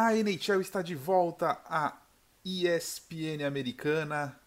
[0.00, 1.92] A NHL está de volta à
[2.44, 4.38] ESPN americana.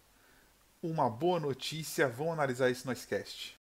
[0.82, 3.60] Uma boa notícia, vamos analisar isso no Icecast.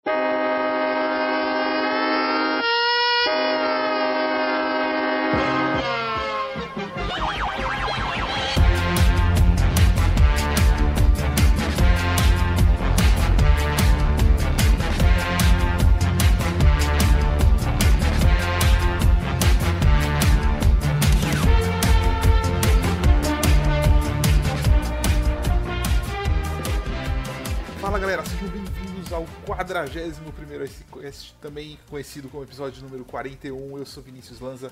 [29.49, 33.79] 41 primeiro SQS, também conhecido como episódio número 41.
[33.79, 34.71] Eu sou Vinícius Lanza.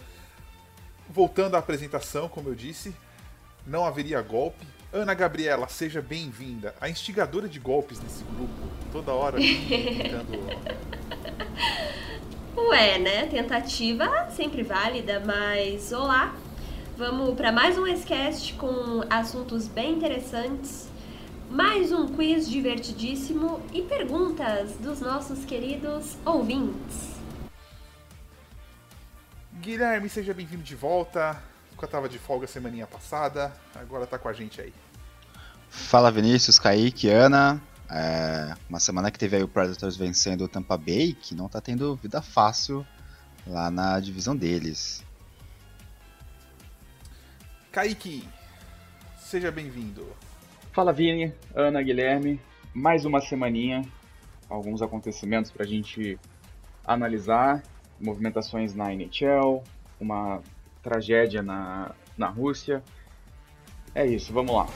[1.08, 2.94] Voltando à apresentação, como eu disse,
[3.66, 4.66] não haveria golpe.
[4.92, 6.74] Ana Gabriela, seja bem-vinda.
[6.78, 8.52] A instigadora de golpes nesse grupo,
[8.92, 10.46] toda hora ficando...
[12.68, 13.26] Ué, né?
[13.28, 16.36] Tentativa sempre válida, mas olá.
[16.98, 20.85] Vamos para mais um Escast com assuntos bem interessantes
[21.50, 27.14] mais um quiz divertidíssimo e perguntas dos nossos queridos ouvintes.
[29.60, 31.42] Guilherme, seja bem-vindo de volta.
[31.80, 34.72] Eu tava de folga semaninha passada, agora tá com a gente aí.
[35.68, 37.60] Fala Vinícius, Kaique, Ana.
[37.88, 41.60] É, uma semana que teve aí o Predators vencendo o Tampa Bay, que não tá
[41.60, 42.84] tendo vida fácil
[43.46, 45.04] lá na divisão deles.
[47.70, 48.26] Kaique,
[49.18, 50.06] seja bem-vindo.
[50.77, 52.38] Fala Vini, Ana, Guilherme.
[52.74, 53.80] Mais uma semaninha,
[54.46, 56.19] alguns acontecimentos pra gente
[56.85, 57.63] analisar,
[57.99, 59.63] movimentações na NHL,
[59.99, 60.43] uma
[60.82, 62.85] tragédia na, na Rússia.
[63.95, 64.66] É isso, vamos lá.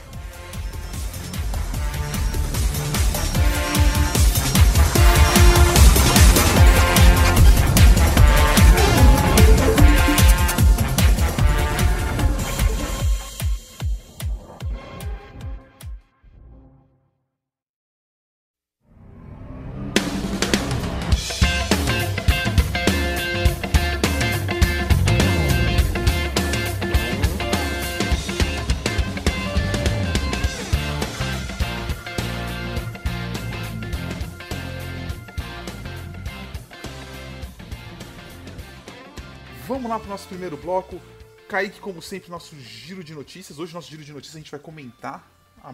[40.11, 40.99] Nosso primeiro bloco.
[41.47, 43.57] Kaique, como sempre, nosso giro de notícias.
[43.57, 45.25] Hoje, nosso giro de notícias, a gente vai comentar
[45.63, 45.73] a-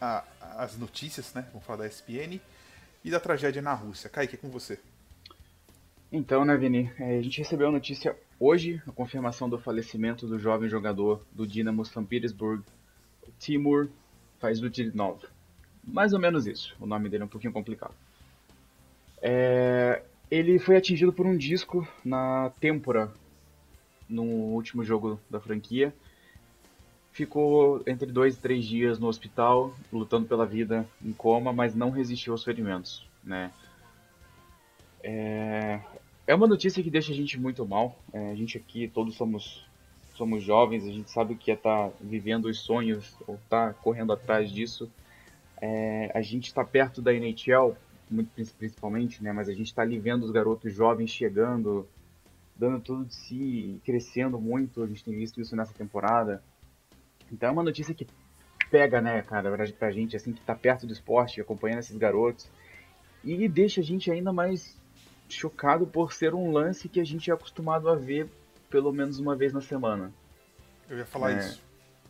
[0.00, 0.24] a-
[0.62, 1.44] as notícias, né?
[1.52, 2.40] Vamos falar da SPN
[3.04, 4.08] e da tragédia na Rússia.
[4.08, 4.78] Kaique, é com você.
[6.12, 6.92] Então, né, Vini?
[6.98, 11.44] é, a gente recebeu a notícia hoje, a confirmação do falecimento do jovem jogador do
[11.44, 12.62] Dinamo São Petersburg,
[13.40, 13.88] Timur
[14.38, 15.22] Faizutinov.
[15.82, 16.76] Mais ou menos isso.
[16.78, 17.94] O nome dele é um pouquinho complicado.
[19.20, 23.12] É, ele foi atingido por um disco na têmpora
[24.12, 25.92] no último jogo da franquia.
[27.12, 31.90] Ficou entre dois e três dias no hospital, lutando pela vida em coma, mas não
[31.90, 33.52] resistiu aos ferimentos, né?
[35.02, 35.80] É,
[36.26, 37.98] é uma notícia que deixa a gente muito mal.
[38.12, 39.62] É, a gente aqui, todos somos,
[40.14, 44.12] somos jovens, a gente sabe o que é estar vivendo os sonhos ou estar correndo
[44.12, 44.90] atrás disso.
[45.60, 47.76] É, a gente está perto da NHL,
[48.10, 49.32] muito prin- principalmente, né?
[49.32, 51.86] Mas a gente está ali vendo os garotos jovens chegando,
[52.62, 54.84] dando tudo de si, crescendo muito.
[54.84, 56.40] A gente tem visto isso nessa temporada.
[57.30, 58.06] Então é uma notícia que
[58.70, 62.48] pega, né, cara, pra, pra gente, assim, que tá perto do esporte, acompanhando esses garotos.
[63.24, 64.80] E deixa a gente ainda mais
[65.28, 68.28] chocado por ser um lance que a gente é acostumado a ver
[68.70, 70.12] pelo menos uma vez na semana.
[70.88, 71.38] Eu ia falar É.
[71.38, 71.62] isso.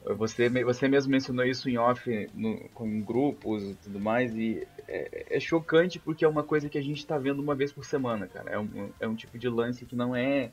[0.04, 5.36] Você, você mesmo mencionou isso em off, no, com grupos e tudo mais, e é,
[5.36, 8.26] é chocante porque é uma coisa que a gente tá vendo uma vez por semana,
[8.26, 8.50] cara.
[8.50, 10.50] É um, é um tipo de lance que não é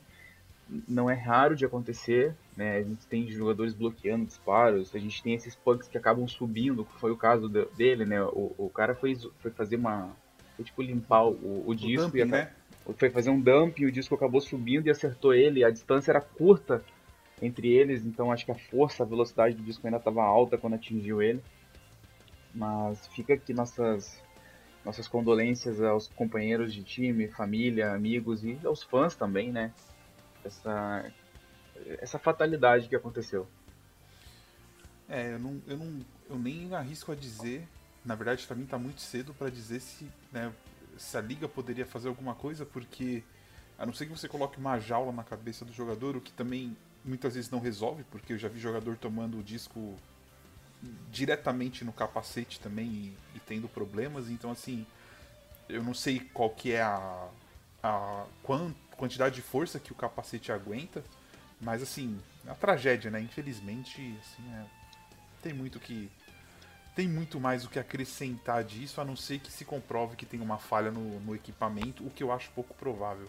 [0.86, 2.76] não é raro de acontecer, né?
[2.76, 7.00] A gente tem jogadores bloqueando disparos, a gente tem esses pucks que acabam subindo, que
[7.00, 8.22] foi o caso de- dele, né?
[8.22, 10.14] O, o cara foi, foi fazer uma...
[10.54, 12.50] Foi tipo limpar o, o O disco dumping, e né?
[12.96, 15.64] foi fazer um dump e o disco acabou subindo e acertou ele.
[15.64, 16.84] A distância era curta
[17.40, 20.74] entre eles, então acho que a força, a velocidade do disco ainda estava alta quando
[20.74, 21.42] atingiu ele.
[22.54, 24.20] Mas fica aqui nossas
[24.84, 29.72] nossas condolências aos companheiros de time, família, amigos e aos fãs também, né?
[30.44, 31.10] Essa
[32.00, 33.46] essa fatalidade que aconteceu.
[35.08, 37.66] É, eu, não, eu, não, eu nem arrisco a dizer.
[38.04, 40.52] Na verdade, pra mim tá muito cedo pra dizer se, né,
[40.96, 43.22] se a liga poderia fazer alguma coisa, porque
[43.78, 46.76] a não ser que você coloque uma jaula na cabeça do jogador, o que também
[47.04, 49.96] muitas vezes não resolve, porque eu já vi jogador tomando o disco
[51.10, 54.86] diretamente no capacete também e, e tendo problemas, então assim,
[55.68, 57.28] eu não sei qual que é a,
[57.82, 61.02] a quan- quantidade de força que o capacete aguenta,
[61.60, 63.20] mas assim, a tragédia, né?
[63.20, 64.64] Infelizmente, assim, é,
[65.42, 66.10] tem muito que
[66.94, 70.40] tem muito mais o que acrescentar disso, a não ser que se comprove que tem
[70.40, 73.28] uma falha no, no equipamento, o que eu acho pouco provável.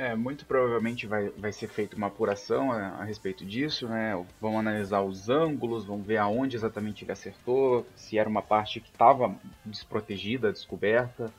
[0.00, 4.14] É, muito provavelmente vai, vai ser feita uma apuração a, a, respeito disso, né?
[4.40, 8.88] Vão analisar os ângulos, vão ver aonde exatamente ele acertou, se era uma parte que
[8.88, 11.30] estava desprotegida, descoberta.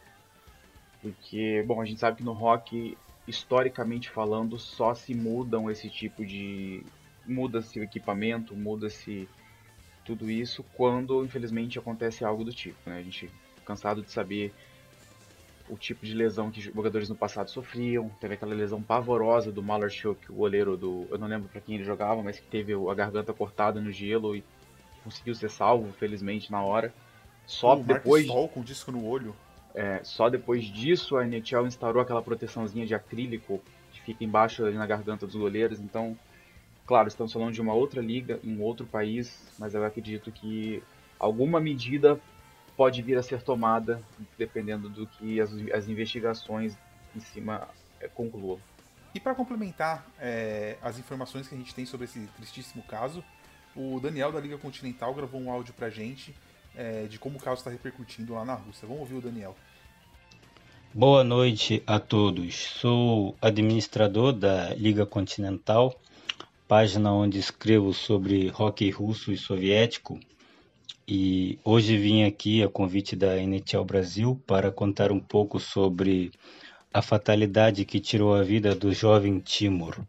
[1.02, 2.96] Porque, bom, a gente sabe que no rock,
[3.28, 6.84] historicamente falando, só se mudam esse tipo de.
[7.26, 9.28] muda-se o equipamento, muda-se
[10.06, 13.00] tudo isso quando, infelizmente, acontece algo do tipo, né?
[13.00, 13.28] A gente
[13.66, 14.54] cansado de saber
[15.72, 18.10] o tipo de lesão que jogadores no passado sofriam.
[18.20, 21.08] Teve aquela lesão pavorosa do Malarchuk, o goleiro do.
[21.10, 24.36] Eu não lembro para quem ele jogava, mas que teve a garganta cortada no gelo
[24.36, 24.44] e
[25.02, 26.94] conseguiu ser salvo, felizmente, na hora.
[27.46, 28.28] Só o depois.
[28.28, 29.34] Sol com disco no olho.
[29.74, 33.64] É, só depois disso a NHL instaurou aquela proteçãozinha de acrílico
[33.94, 35.80] que fica embaixo ali na garganta dos goleiros.
[35.80, 36.18] Então,
[36.86, 40.84] claro, estamos falando de uma outra liga, em um outro país, mas eu acredito que
[41.18, 42.20] alguma medida
[42.82, 44.02] pode vir a ser tomada
[44.40, 46.76] dependendo do que as, as investigações
[47.16, 47.70] em cima
[48.00, 48.60] é, concluam.
[49.14, 53.24] E para complementar é, as informações que a gente tem sobre esse tristíssimo caso,
[53.76, 56.34] o Daniel da Liga Continental gravou um áudio para a gente
[56.76, 58.88] é, de como o caso está repercutindo lá na Rússia.
[58.88, 59.56] Vamos ouvir o Daniel.
[60.92, 62.56] Boa noite a todos.
[62.56, 65.94] Sou administrador da Liga Continental,
[66.68, 70.20] página onde escrevo sobre hockey russo e soviético
[71.14, 76.32] e hoje vim aqui a convite da NHL Brasil para contar um pouco sobre
[76.94, 80.00] a fatalidade que tirou a vida do jovem Timur.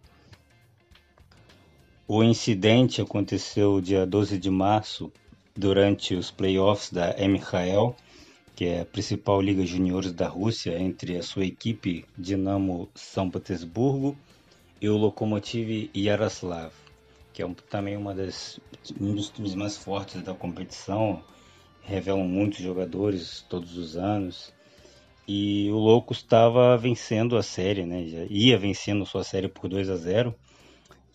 [2.07, 5.11] O incidente aconteceu dia 12 de março,
[5.57, 7.97] durante os playoffs da MHL,
[8.55, 14.17] que é a principal liga juniores da Rússia, entre a sua equipe Dinamo São Petersburgo
[14.81, 16.73] e o Lokomotiv Yaroslav
[17.32, 18.61] que é também uma das,
[19.00, 21.23] um dos times mais fortes da competição,
[21.82, 24.52] revelam muitos jogadores todos os anos.
[25.26, 28.05] E o Louco estava vencendo a série, né?
[28.06, 30.34] Já ia vencendo sua série por 2 a 0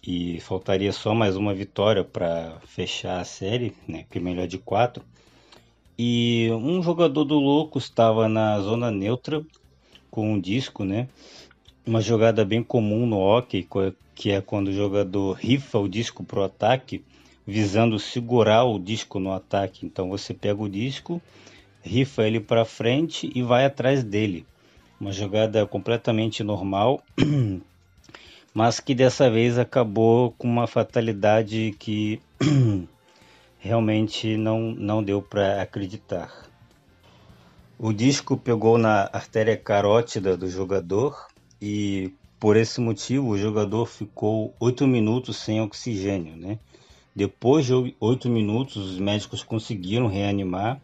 [0.01, 4.05] e faltaria só mais uma vitória para fechar a série, né?
[4.09, 5.03] Que melhor de quatro.
[5.99, 9.43] E um jogador do Louco estava na zona neutra
[10.09, 11.07] com um disco, né?
[11.87, 13.65] Uma jogada bem comum no hockey,
[14.13, 17.01] que é quando o jogador rifa o disco para o ataque,
[17.45, 19.85] visando segurar o disco no ataque.
[19.85, 21.21] Então você pega o disco,
[21.81, 24.45] rifa ele para frente e vai atrás dele.
[24.99, 27.01] Uma jogada completamente normal,
[28.53, 32.21] mas que dessa vez acabou com uma fatalidade que
[33.59, 36.49] realmente não, não deu para acreditar.
[37.79, 41.27] O disco pegou na artéria carótida do jogador
[41.61, 46.35] e por esse motivo, o jogador ficou oito minutos sem oxigênio.
[46.35, 46.59] Né?
[47.15, 50.79] Depois de oito minutos, os médicos conseguiram reanimar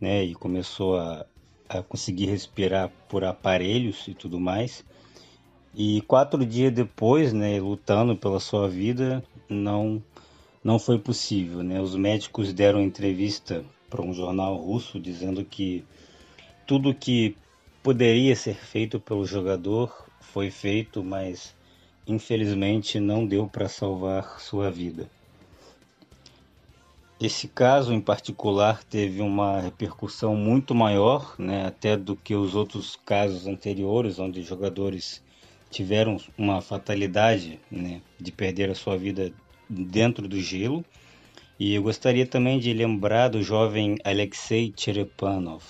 [0.00, 0.22] né?
[0.22, 1.26] e começou a,
[1.68, 4.84] a conseguir respirar por aparelhos e tudo mais.
[5.74, 10.02] E quatro dias depois, né, lutando pela sua vida, não
[10.62, 11.62] não foi possível.
[11.62, 11.80] Né?
[11.80, 15.84] Os médicos deram entrevista para um jornal russo dizendo que
[16.66, 17.34] tudo que
[17.82, 21.54] poderia ser feito pelo jogador foi feito, mas
[22.06, 25.08] infelizmente não deu para salvar sua vida.
[27.20, 32.96] Esse caso em particular teve uma repercussão muito maior, né, até do que os outros
[33.04, 35.22] casos anteriores, onde jogadores
[35.70, 39.32] tiveram uma fatalidade né, de perder a sua vida
[39.68, 40.84] dentro do gelo.
[41.60, 45.62] E eu gostaria também de lembrar do jovem Alexei Cherepanov,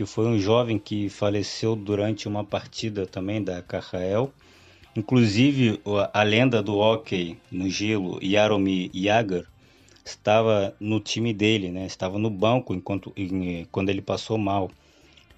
[0.00, 4.32] que foi um jovem que faleceu durante uma partida também da KHL.
[4.96, 5.78] Inclusive,
[6.14, 9.44] a lenda do hockey no gelo, Jaromir Jagr,
[10.02, 11.84] estava no time dele, né?
[11.84, 13.12] estava no banco enquanto,
[13.70, 14.70] quando ele passou mal.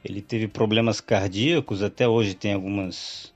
[0.05, 3.35] Ele teve problemas cardíacos, até hoje tem algumas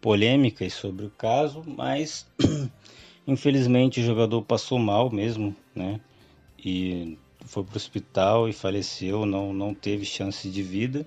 [0.00, 2.28] polêmicas sobre o caso, mas
[3.26, 6.00] infelizmente o jogador passou mal mesmo, né?
[6.64, 7.18] E
[7.50, 11.04] foi para o hospital e faleceu, não, não teve chance de vida.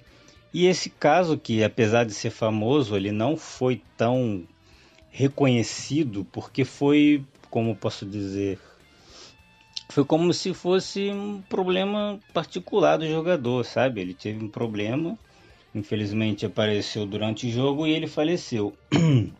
[0.53, 4.43] E esse caso, que apesar de ser famoso, ele não foi tão
[5.09, 8.59] reconhecido porque foi, como posso dizer,
[9.87, 14.01] foi como se fosse um problema particular do jogador, sabe?
[14.01, 15.17] Ele teve um problema,
[15.73, 18.73] infelizmente apareceu durante o jogo e ele faleceu.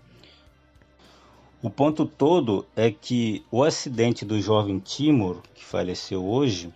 [1.62, 6.70] O ponto todo é que o acidente do jovem Timor, que faleceu hoje,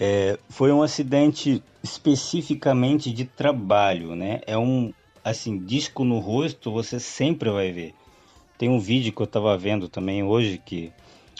[0.00, 4.40] é, foi um acidente especificamente de trabalho, né?
[4.46, 7.94] É um assim disco no rosto você sempre vai ver.
[8.56, 10.90] Tem um vídeo que eu estava vendo também hoje que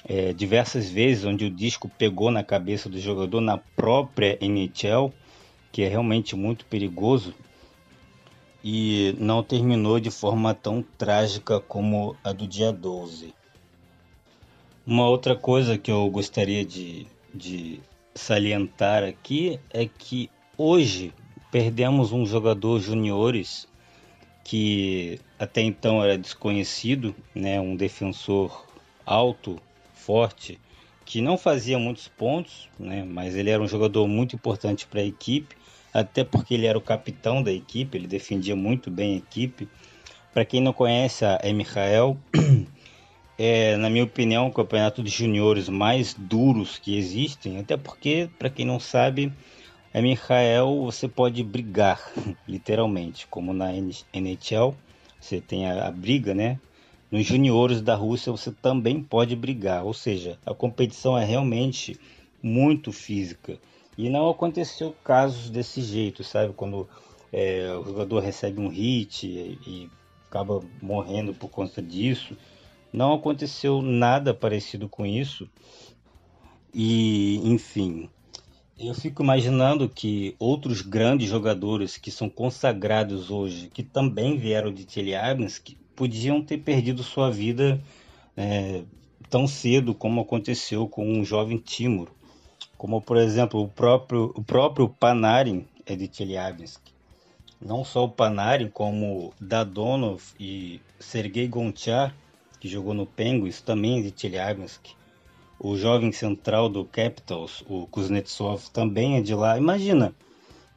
[0.07, 5.11] é, diversas vezes onde o disco pegou na cabeça do jogador na própria NHL,
[5.73, 7.35] que é realmente muito perigoso
[8.63, 13.35] e não terminou de forma tão trágica como a do dia 12.
[14.87, 17.81] Uma outra coisa que eu gostaria de, de
[18.21, 21.13] salientar aqui é que hoje
[21.51, 23.67] perdemos um jogador juniores
[24.45, 28.67] que até então era desconhecido, né, um defensor
[29.07, 29.57] alto,
[29.95, 30.61] forte,
[31.05, 35.05] que não fazia muitos pontos, né, mas ele era um jogador muito importante para a
[35.05, 35.57] equipe,
[35.93, 39.69] até porque ele era o capitão da equipe, ele defendia muito bem a equipe.
[40.33, 42.17] Para quem não conhece a Michael,
[43.43, 48.51] é, na minha opinião, o campeonato de juniores mais duros que existem, até porque, para
[48.51, 49.33] quem não sabe,
[49.95, 52.13] a Michael você pode brigar,
[52.47, 54.77] literalmente, como na NHL,
[55.19, 56.61] você tem a, a briga, né?
[57.11, 61.99] Nos juniores da Rússia você também pode brigar, ou seja, a competição é realmente
[62.43, 63.59] muito física.
[63.97, 66.53] E não aconteceu casos desse jeito, sabe?
[66.53, 66.87] Quando
[67.33, 69.91] é, o jogador recebe um hit e, e
[70.29, 72.37] acaba morrendo por conta disso.
[72.93, 75.49] Não aconteceu nada parecido com isso.
[76.75, 78.09] E, enfim,
[78.79, 84.87] eu fico imaginando que outros grandes jogadores que são consagrados hoje, que também vieram de
[84.87, 87.81] Teliagbinsk, podiam ter perdido sua vida
[88.37, 88.83] é,
[89.29, 92.09] tão cedo como aconteceu com um jovem Timur.
[92.79, 96.81] Como, por exemplo, o próprio, o próprio Panarin é de Teliagbinsk.
[97.61, 102.15] Não só o Panarin, como Dadonov e Sergei Gonchar
[102.61, 104.91] que jogou no Penguins, também de Teliagbinsk.
[105.59, 109.59] O jovem central do Capitals, o Kuznetsov, também é de lá.
[109.59, 110.15] Imagina,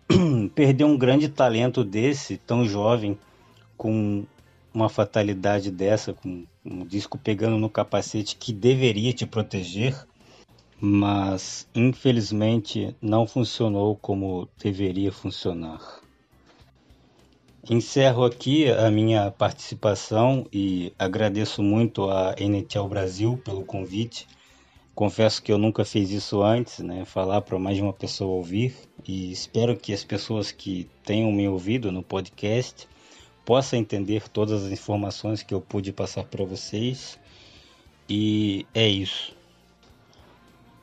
[0.56, 3.18] perder um grande talento desse, tão jovem,
[3.78, 4.26] com
[4.74, 9.96] uma fatalidade dessa, com um disco pegando no capacete que deveria te proteger,
[10.80, 16.03] mas infelizmente não funcionou como deveria funcionar.
[17.70, 24.28] Encerro aqui a minha participação e agradeço muito a NHL Brasil pelo convite.
[24.94, 27.06] Confesso que eu nunca fiz isso antes, né?
[27.06, 28.76] Falar para mais de uma pessoa ouvir
[29.08, 32.86] e espero que as pessoas que tenham me ouvido no podcast
[33.46, 37.18] possam entender todas as informações que eu pude passar para vocês.
[38.10, 39.34] E é isso.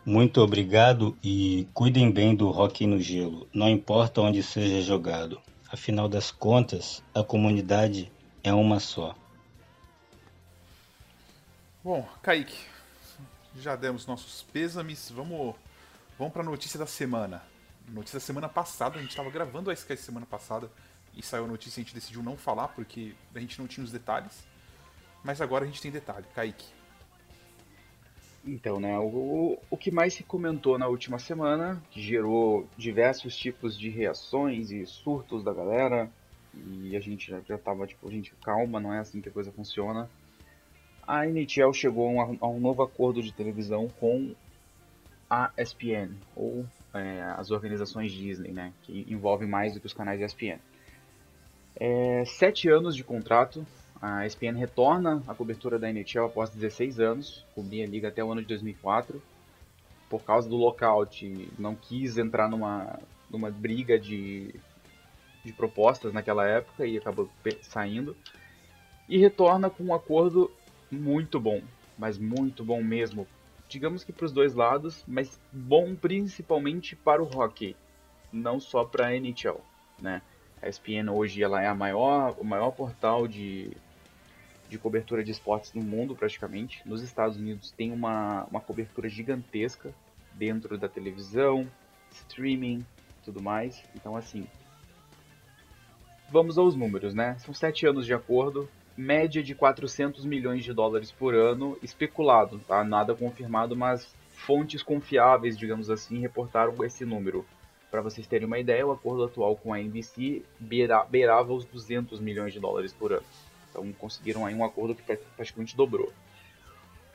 [0.03, 5.39] Muito obrigado e cuidem bem do hockey no gelo, não importa onde seja jogado.
[5.73, 8.11] Afinal das contas, a comunidade
[8.43, 9.15] é uma só.
[11.85, 12.59] Bom, Kaique,
[13.57, 15.11] já demos nossos pêsames.
[15.11, 15.55] Vamos,
[16.19, 17.41] vamos para a notícia da semana.
[17.87, 20.69] Notícia da semana passada, a gente estava gravando a Sky semana passada
[21.17, 23.93] e saiu a notícia, a gente decidiu não falar porque a gente não tinha os
[23.93, 24.45] detalhes.
[25.23, 26.27] Mas agora a gente tem detalhe.
[26.35, 26.67] Kaique,
[28.45, 33.79] então, né, o, o que mais se comentou na última semana, que gerou diversos tipos
[33.79, 36.11] de reações e surtos da galera,
[36.55, 39.53] e a gente já, já tava tipo, gente, calma, não é assim que a coisa
[39.53, 40.09] funciona.
[41.07, 44.35] A NHL chegou a um, a um novo acordo de televisão com
[45.29, 50.21] a ESPN, ou é, as organizações Disney, né, que envolvem mais do que os canais
[50.21, 50.59] ESPN.
[51.77, 53.67] É, sete anos de contrato,
[54.01, 58.33] a ESPN retorna à cobertura da NHL após 16 anos, cobria a liga até o
[58.33, 59.23] ano de 2004.
[60.09, 62.99] Por causa do lockout, não quis entrar numa,
[63.31, 64.55] numa briga de,
[65.45, 67.29] de propostas naquela época e acabou
[67.61, 68.17] saindo.
[69.07, 70.51] E retorna com um acordo
[70.91, 71.61] muito bom,
[71.99, 73.27] mas muito bom mesmo.
[73.69, 77.77] Digamos que para os dois lados, mas bom principalmente para o hockey,
[78.33, 79.61] não só para a NHL,
[80.01, 80.23] né?
[80.63, 83.77] A ESPN hoje ela é a maior, o maior portal de
[84.71, 86.81] de cobertura de esportes no mundo, praticamente.
[86.87, 89.93] Nos Estados Unidos tem uma, uma cobertura gigantesca
[90.33, 91.69] dentro da televisão,
[92.11, 92.87] streaming,
[93.25, 93.83] tudo mais.
[93.95, 94.47] Então, assim,
[96.31, 97.37] vamos aos números, né?
[97.41, 102.85] São sete anos de acordo, média de 400 milhões de dólares por ano, especulado, tá?
[102.85, 107.45] Nada confirmado, mas fontes confiáveis, digamos assim, reportaram esse número.
[107.91, 112.21] Para vocês terem uma ideia, o acordo atual com a NBC beira, beirava os 200
[112.21, 113.27] milhões de dólares por ano.
[113.71, 115.03] Então conseguiram aí um acordo que
[115.37, 116.13] praticamente dobrou.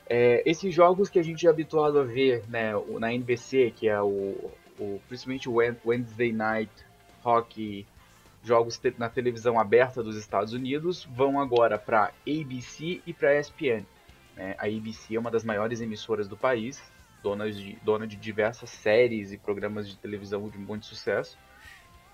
[0.08, 4.00] É, esses jogos que a gente é habituado a ver né, na NBC, que é
[4.00, 6.70] o, o principalmente o Wednesday Night
[7.24, 7.86] Hockey,
[8.42, 13.84] jogos na televisão aberta dos Estados Unidos, vão agora para ABC e para ESPN.
[14.36, 14.54] Né?
[14.58, 16.80] A ABC é uma das maiores emissoras do país,
[17.20, 21.36] dona de, dona de diversas séries e programas de televisão de muito sucesso.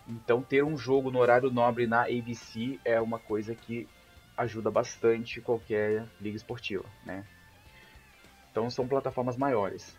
[0.08, 3.86] Então ter um jogo no horário nobre na ABC é uma coisa que
[4.36, 7.24] ajuda bastante qualquer liga esportiva, né?
[8.50, 9.96] Então são plataformas maiores.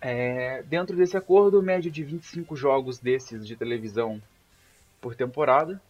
[0.00, 4.20] É, dentro desse acordo, média de 25 jogos desses de televisão
[5.00, 5.80] por temporada.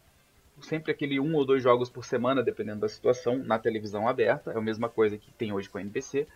[0.60, 4.52] Sempre aquele um ou dois jogos por semana, dependendo da situação, na televisão aberta.
[4.52, 6.26] É a mesma coisa que tem hoje com a NBC.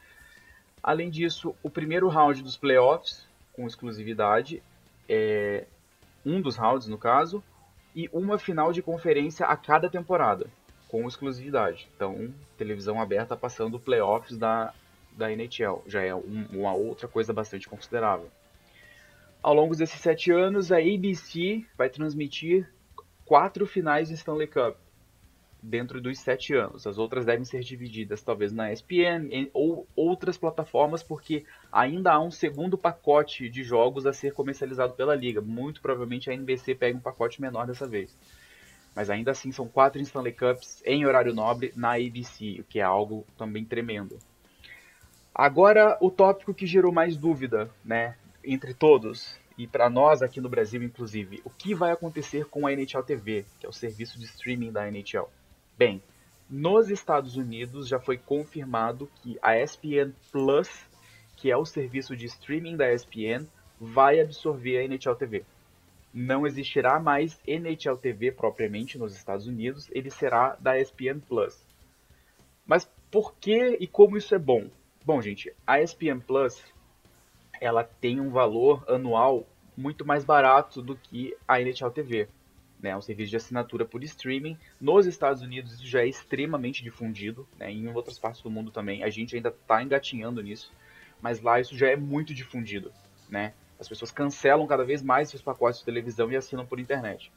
[0.82, 4.62] Além disso, o primeiro round dos playoffs, com exclusividade,
[5.08, 5.66] é
[6.24, 7.42] um dos rounds no caso,
[7.94, 10.48] e uma final de conferência a cada temporada,
[10.88, 11.88] com exclusividade.
[11.94, 14.72] Então, televisão aberta passando playoffs da,
[15.12, 18.30] da NHL, já é um, uma outra coisa bastante considerável.
[19.42, 22.68] Ao longo desses sete anos, a ABC vai transmitir
[23.24, 24.76] quatro finais de Stanley Cup
[25.62, 26.86] dentro dos sete anos.
[26.86, 32.20] As outras devem ser divididas talvez na ESPN em, ou outras plataformas, porque ainda há
[32.20, 35.40] um segundo pacote de jogos a ser comercializado pela liga.
[35.40, 38.16] Muito provavelmente a NBC pega um pacote menor dessa vez.
[38.96, 42.82] Mas ainda assim são quatro Stanley Cups em horário nobre na ABC, o que é
[42.82, 44.18] algo também tremendo.
[45.34, 50.48] Agora o tópico que gerou mais dúvida, né, entre todos e para nós aqui no
[50.48, 54.24] Brasil inclusive, o que vai acontecer com a NHL TV, que é o serviço de
[54.24, 55.28] streaming da NHL?
[55.76, 56.02] Bem,
[56.48, 60.70] nos Estados Unidos já foi confirmado que a ESPN Plus,
[61.36, 63.46] que é o serviço de streaming da ESPN,
[63.78, 65.44] vai absorver a NHL TV.
[66.18, 71.62] Não existirá mais NHL TV propriamente nos Estados Unidos, ele será da ESPN Plus.
[72.64, 74.70] Mas por que e como isso é bom?
[75.04, 76.64] Bom, gente, a ESPN Plus
[77.60, 79.46] ela tem um valor anual
[79.76, 82.28] muito mais barato do que a NHL TV
[82.80, 84.56] né, um serviço de assinatura por streaming.
[84.80, 89.02] Nos Estados Unidos isso já é extremamente difundido, né, em outras partes do mundo também.
[89.02, 90.72] A gente ainda está engatinhando nisso,
[91.20, 92.92] mas lá isso já é muito difundido.
[93.28, 93.52] Né?
[93.78, 97.30] As pessoas cancelam cada vez mais seus pacotes de televisão e assinam por internet.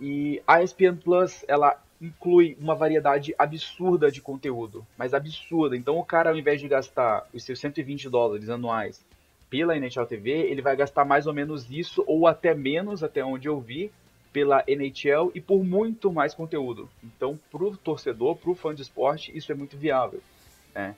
[0.00, 5.76] E a ESPN Plus, ela inclui uma variedade absurda de conteúdo, mas absurda.
[5.76, 9.04] Então o cara, ao invés de gastar os seus 120 dólares anuais
[9.50, 13.48] pela NHL TV, ele vai gastar mais ou menos isso, ou até menos, até onde
[13.48, 13.90] eu vi,
[14.32, 16.88] pela NHL e por muito mais conteúdo.
[17.02, 20.20] Então, para o torcedor, para o fã de esporte, isso é muito viável.
[20.74, 20.94] Né?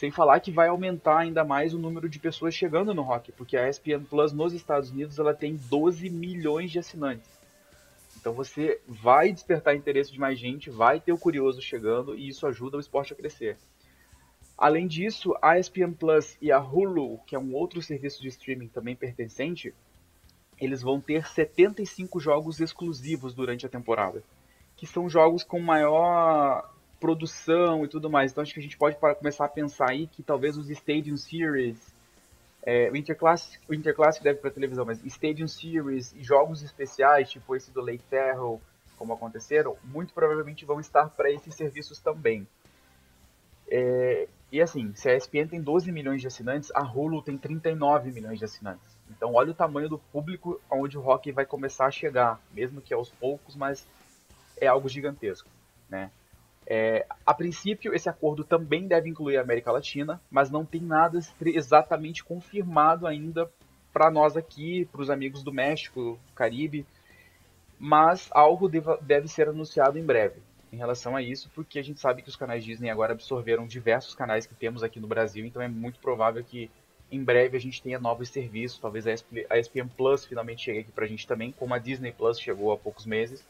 [0.00, 3.54] Sem falar que vai aumentar ainda mais o número de pessoas chegando no rock, porque
[3.54, 7.28] a ESPN Plus nos Estados Unidos ela tem 12 milhões de assinantes.
[8.18, 12.46] Então você vai despertar interesse de mais gente, vai ter o curioso chegando e isso
[12.46, 13.58] ajuda o esporte a crescer.
[14.56, 18.68] Além disso, a ESPN Plus e a Hulu, que é um outro serviço de streaming
[18.68, 19.74] também pertencente,
[20.58, 24.22] eles vão ter 75 jogos exclusivos durante a temporada,
[24.78, 28.30] que são jogos com maior produção e tudo mais.
[28.30, 31.94] Então acho que a gente pode começar a pensar aí que talvez os Stadium Series,
[32.62, 37.56] é, o, Interclassic, o Interclassic deve para televisão, mas Stadium Series e jogos especiais, tipo
[37.56, 38.60] esse do Lake Terrell,
[38.98, 42.46] como aconteceram, muito provavelmente vão estar para esses serviços também.
[43.66, 48.10] É, e assim, se a ESPN tem 12 milhões de assinantes, a Hulu tem 39
[48.10, 48.86] milhões de assinantes.
[49.08, 52.92] Então olha o tamanho do público onde o rock vai começar a chegar, mesmo que
[52.92, 53.86] aos poucos, mas
[54.60, 55.48] é algo gigantesco,
[55.88, 56.10] né?
[56.72, 61.18] É, a princípio, esse acordo também deve incluir a América Latina, mas não tem nada
[61.44, 63.50] exatamente confirmado ainda
[63.92, 66.86] para nós aqui, para os amigos do México, do Caribe,
[67.76, 70.36] mas algo deva, deve ser anunciado em breve
[70.72, 74.14] em relação a isso, porque a gente sabe que os canais Disney agora absorveram diversos
[74.14, 76.70] canais que temos aqui no Brasil, então é muito provável que
[77.10, 81.08] em breve a gente tenha novos serviços, talvez a ESPN Plus finalmente chegue aqui pra
[81.08, 83.44] gente também, como a Disney Plus chegou há poucos meses.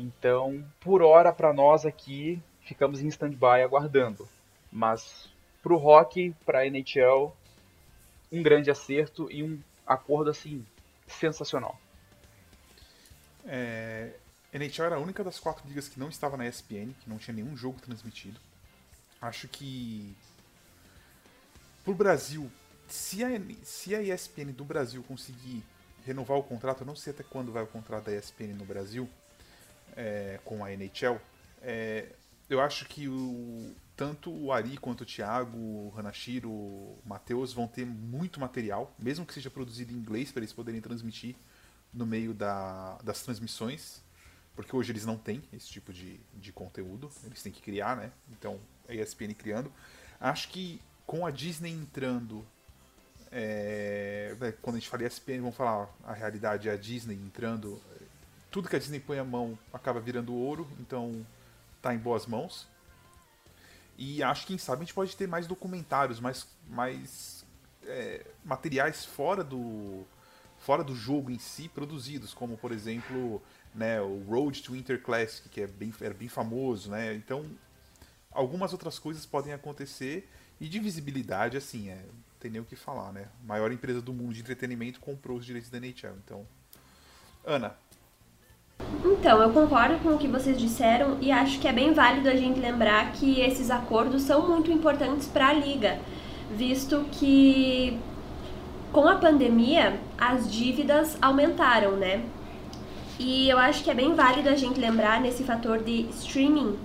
[0.00, 4.28] Então, por hora para nós aqui, ficamos em stand-by aguardando.
[4.70, 5.28] Mas
[5.60, 7.34] pro rock, pra NHL,
[8.30, 10.64] um grande acerto e um acordo assim
[11.08, 11.76] sensacional.
[13.44, 14.12] É,
[14.52, 17.34] NHL era a única das quatro ligas que não estava na ESPN, que não tinha
[17.34, 18.38] nenhum jogo transmitido.
[19.20, 20.14] Acho que
[21.82, 22.48] pro Brasil,
[22.86, 23.28] se a,
[23.64, 25.64] se a ESPN do Brasil conseguir
[26.06, 29.10] renovar o contrato, eu não sei até quando vai o contrato da ESPN no Brasil
[29.98, 31.20] é, com a NHL,
[31.60, 32.06] é,
[32.48, 37.66] eu acho que o, tanto o Ari quanto o Thiago, o Hanashiro, o Matheus vão
[37.66, 41.34] ter muito material, mesmo que seja produzido em inglês para eles poderem transmitir
[41.92, 44.00] no meio da, das transmissões,
[44.54, 48.12] porque hoje eles não têm esse tipo de, de conteúdo, eles têm que criar, né?
[48.30, 49.72] Então a ESPN criando.
[50.20, 52.46] Acho que com a Disney entrando.
[53.30, 57.80] É, quando a gente fala ESPN, vamos falar a realidade, a Disney entrando.
[58.50, 61.26] Tudo que a Disney põe a mão acaba virando ouro, então
[61.82, 62.66] tá em boas mãos.
[63.96, 67.44] E acho que, quem sabe, a gente pode ter mais documentários, mais, mais
[67.84, 70.06] é, materiais fora do,
[70.58, 73.42] fora do jogo em si produzidos, como por exemplo
[73.74, 74.00] né?
[74.00, 77.14] O Road to Winter Classic, que é bem, era bem famoso, né?
[77.14, 77.44] Então,
[78.30, 80.28] algumas outras coisas podem acontecer
[80.60, 82.04] e de visibilidade, assim, é,
[82.40, 83.28] tem nem o que falar, né?
[83.42, 86.46] A maior empresa do mundo de entretenimento comprou os direitos da NHL, então...
[87.44, 87.76] Ana.
[89.04, 92.36] Então, eu concordo com o que vocês disseram e acho que é bem válido a
[92.36, 95.98] gente lembrar que esses acordos são muito importantes para a liga,
[96.56, 97.98] visto que
[98.92, 102.22] com a pandemia as dívidas aumentaram, né?
[103.18, 106.78] E eu acho que é bem válido a gente lembrar nesse fator de streaming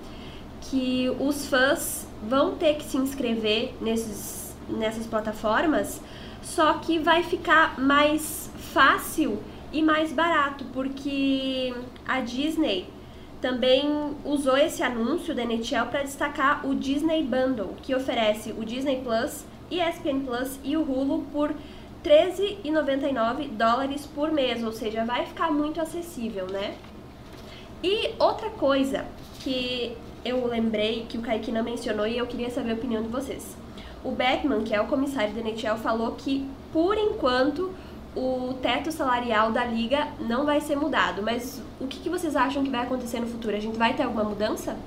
[0.62, 6.02] que os fãs vão ter que se inscrever nesses, nessas plataformas,
[6.42, 9.40] só que vai ficar mais fácil
[9.74, 11.74] e mais barato, porque
[12.08, 12.88] a Disney
[13.42, 19.02] também usou esse anúncio da NHL para destacar o Disney Bundle, que oferece o Disney
[19.04, 21.54] Plus, ESPN Plus e o Hulu por
[22.06, 26.76] 13,99 dólares por mês, ou seja, vai ficar muito acessível, né?
[27.84, 29.06] E outra coisa
[29.42, 33.10] que eu lembrei que o Kaique não mencionou e eu queria saber a opinião de
[33.10, 33.58] vocês.
[34.04, 37.74] O Beckman, que é o comissário da NHL, falou que por enquanto
[38.16, 41.22] o teto salarial da liga não vai ser mudado.
[41.22, 43.56] Mas o que, que vocês acham que vai acontecer no futuro?
[43.56, 44.78] A gente vai ter alguma mudança?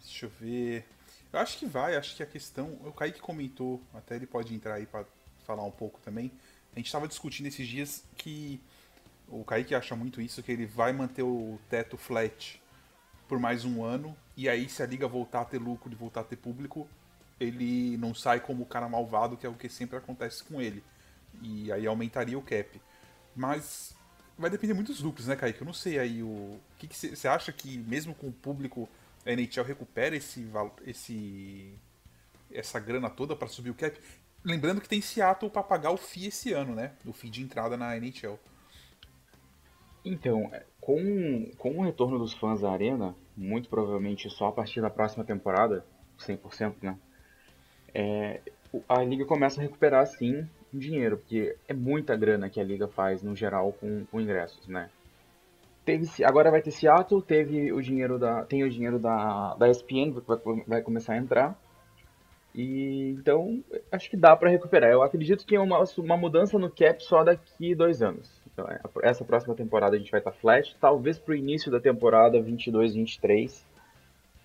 [0.00, 0.84] Deixa eu ver.
[1.32, 2.78] Eu acho que vai, acho que a questão.
[2.84, 5.04] O Kaique comentou, até ele pode entrar aí para
[5.44, 6.30] falar um pouco também.
[6.74, 8.60] A gente estava discutindo esses dias que
[9.28, 12.60] o Kaique acha muito isso, que ele vai manter o teto flat
[13.26, 16.20] por mais um ano, e aí se a liga voltar a ter lucro e voltar
[16.20, 16.86] a ter público,
[17.42, 20.82] ele não sai como o cara malvado, que é o que sempre acontece com ele.
[21.42, 22.80] E aí aumentaria o cap.
[23.34, 23.94] Mas
[24.38, 25.60] vai depender muito dos lucros, né, Kaique?
[25.60, 26.58] Eu não sei aí o.
[26.78, 28.88] Que você acha que, mesmo com o público
[29.24, 30.48] a NHL recupera esse,
[30.84, 31.78] esse
[32.52, 33.98] essa grana toda para subir o cap.
[34.44, 36.92] Lembrando que tem Seattle para pagar o FII esse ano, né?
[37.06, 38.38] O FII de entrada na NHL.
[40.04, 44.80] Então, é, com, com o retorno dos fãs à arena, muito provavelmente só a partir
[44.80, 45.86] da próxima temporada,
[46.18, 46.98] 100%, né?
[47.94, 48.40] É,
[48.88, 53.22] a liga começa a recuperar, sim, dinheiro, porque é muita grana que a liga faz,
[53.22, 54.88] no geral, com, com ingressos, né?
[55.84, 60.12] Teve, agora vai ter Seattle, teve o dinheiro da, tem o dinheiro da, da ESPN,
[60.26, 61.58] vai, vai começar a entrar.
[62.54, 64.90] E então acho que dá para recuperar.
[64.90, 68.42] Eu acredito que é uma, uma mudança no cap só daqui dois anos.
[68.52, 70.76] Então, é, essa próxima temporada a gente vai estar tá flat.
[70.80, 73.71] Talvez para o início da temporada 22-23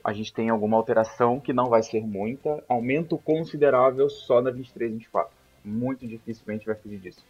[0.08, 2.63] a gente tenha alguma alteração que não vai ser muita.
[2.67, 5.28] Aumento considerável só na 23-24.
[5.63, 7.24] Muito dificilmente vai fugir disso.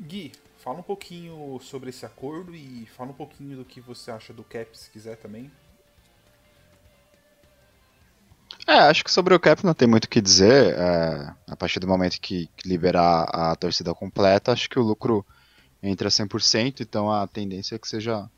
[0.00, 0.32] Gui,
[0.62, 4.44] Fala um pouquinho sobre esse acordo e fala um pouquinho do que você acha do
[4.44, 5.50] cap, se quiser também.
[8.68, 10.74] É, acho que sobre o cap não tem muito o que dizer.
[10.78, 15.26] É, a partir do momento que, que liberar a torcida completa, acho que o lucro
[15.82, 18.30] entra 100%, então a tendência é que seja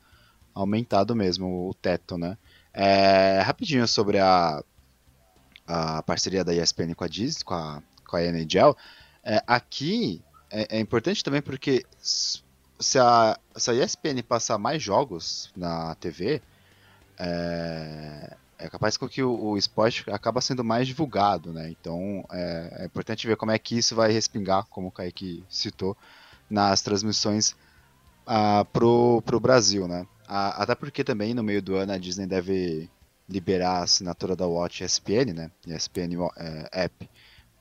[0.55, 2.37] aumentado mesmo o teto, né?
[2.73, 4.63] É, rapidinho sobre a,
[5.67, 8.75] a parceria da ESPN com a Disney, com a, com a NHL.
[9.23, 15.51] É, aqui é, é importante também porque se a, se a ESPN passar mais jogos
[15.55, 16.41] na TV,
[17.17, 21.69] é, é capaz que o, o esporte acaba sendo mais divulgado, né?
[21.69, 25.97] Então é, é, importante ver como é que isso vai respingar, como o Kaique citou,
[26.49, 27.55] nas transmissões
[28.27, 30.05] uh, pro, pro Brasil, né?
[30.27, 32.89] Até porque também no meio do ano a Disney deve
[33.27, 35.51] liberar a assinatura da Watch ESPN, né?
[35.67, 37.09] ESPN é, App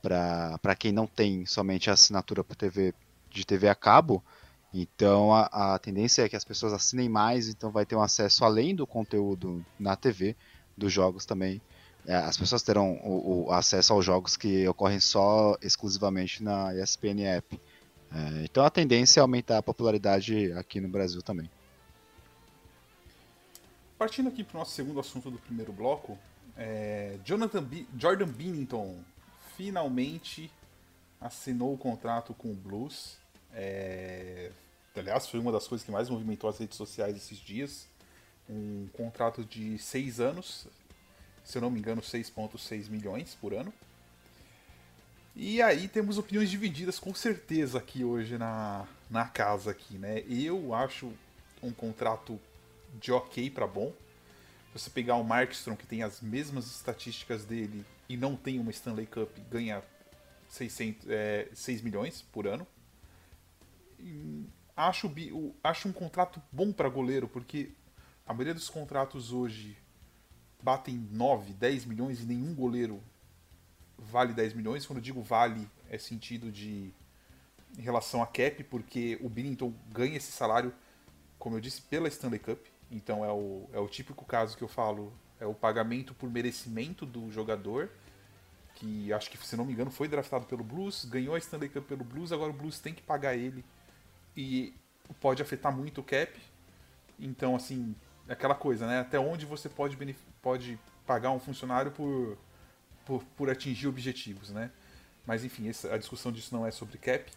[0.04, 2.92] para quem não tem somente a assinatura por TV,
[3.30, 4.22] de TV a cabo.
[4.72, 8.44] Então a, a, tendência é que as pessoas assinem mais, então vai ter um acesso
[8.44, 10.36] além do conteúdo na TV,
[10.76, 11.62] dos jogos também.
[12.06, 17.22] É, as pessoas terão o, o, acesso aos jogos que ocorrem só exclusivamente na ESPN
[17.24, 17.58] App.
[18.12, 21.48] É, então a tendência é aumentar a popularidade aqui no Brasil também.
[24.04, 26.18] Partindo aqui para o nosso segundo assunto do primeiro bloco,
[26.58, 27.66] é Jonathan
[27.98, 29.02] Jordan Binnington
[29.56, 30.52] finalmente
[31.18, 33.16] assinou o contrato com o Blues.
[33.54, 34.50] É...
[34.94, 37.88] Aliás, foi uma das coisas que mais movimentou as redes sociais esses dias.
[38.46, 40.66] Um contrato de seis anos,
[41.42, 43.72] se eu não me engano, 6,6 milhões por ano.
[45.34, 50.22] E aí temos opiniões divididas com certeza aqui hoje na, na casa aqui, né?
[50.28, 51.10] Eu acho
[51.62, 52.38] um contrato
[53.00, 53.92] de ok para bom.
[54.72, 59.06] Você pegar o Markstrom, que tem as mesmas estatísticas dele e não tem uma Stanley
[59.06, 59.82] Cup, ganha
[60.48, 62.66] 600, é, 6 milhões por ano.
[64.76, 65.10] Acho,
[65.62, 67.70] acho um contrato bom para goleiro, porque
[68.26, 69.76] a maioria dos contratos hoje
[70.62, 73.02] batem 9, 10 milhões e nenhum goleiro
[73.98, 74.86] vale 10 milhões.
[74.86, 76.92] Quando eu digo vale, é sentido de
[77.76, 80.72] em relação a cap, porque o Binnington ganha esse salário,
[81.38, 82.64] como eu disse, pela Stanley Cup.
[82.94, 87.04] Então é o, é o típico caso que eu falo, é o pagamento por merecimento
[87.04, 87.90] do jogador,
[88.76, 91.84] que acho que, se não me engano, foi draftado pelo Blues, ganhou a Stanley Cup
[91.86, 93.64] pelo Blues, agora o Blues tem que pagar ele
[94.36, 94.72] e
[95.20, 96.32] pode afetar muito o cap.
[97.18, 97.96] Então, assim,
[98.28, 99.00] aquela coisa, né?
[99.00, 99.96] Até onde você pode,
[100.40, 102.38] pode pagar um funcionário por,
[103.04, 104.70] por, por atingir objetivos, né?
[105.26, 107.30] Mas enfim, essa, a discussão disso não é sobre cap.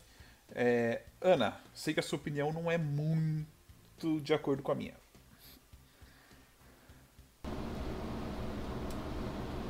[0.51, 4.93] É, Ana, sei que a sua opinião não é muito de acordo com a minha.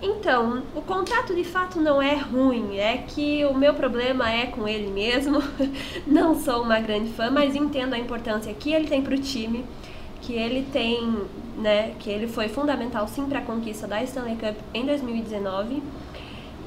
[0.02, 4.68] Então, o contrato de fato não é ruim, é que o meu problema é com
[4.68, 5.42] ele mesmo.
[6.06, 9.66] Não sou uma grande fã, mas entendo a importância que ele tem para o time,
[10.22, 11.24] que ele tem,
[11.58, 15.82] né, que ele foi fundamental sim para a conquista da Stanley Cup em 2019.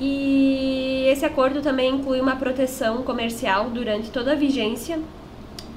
[0.01, 4.99] E esse acordo também inclui uma proteção comercial durante toda a vigência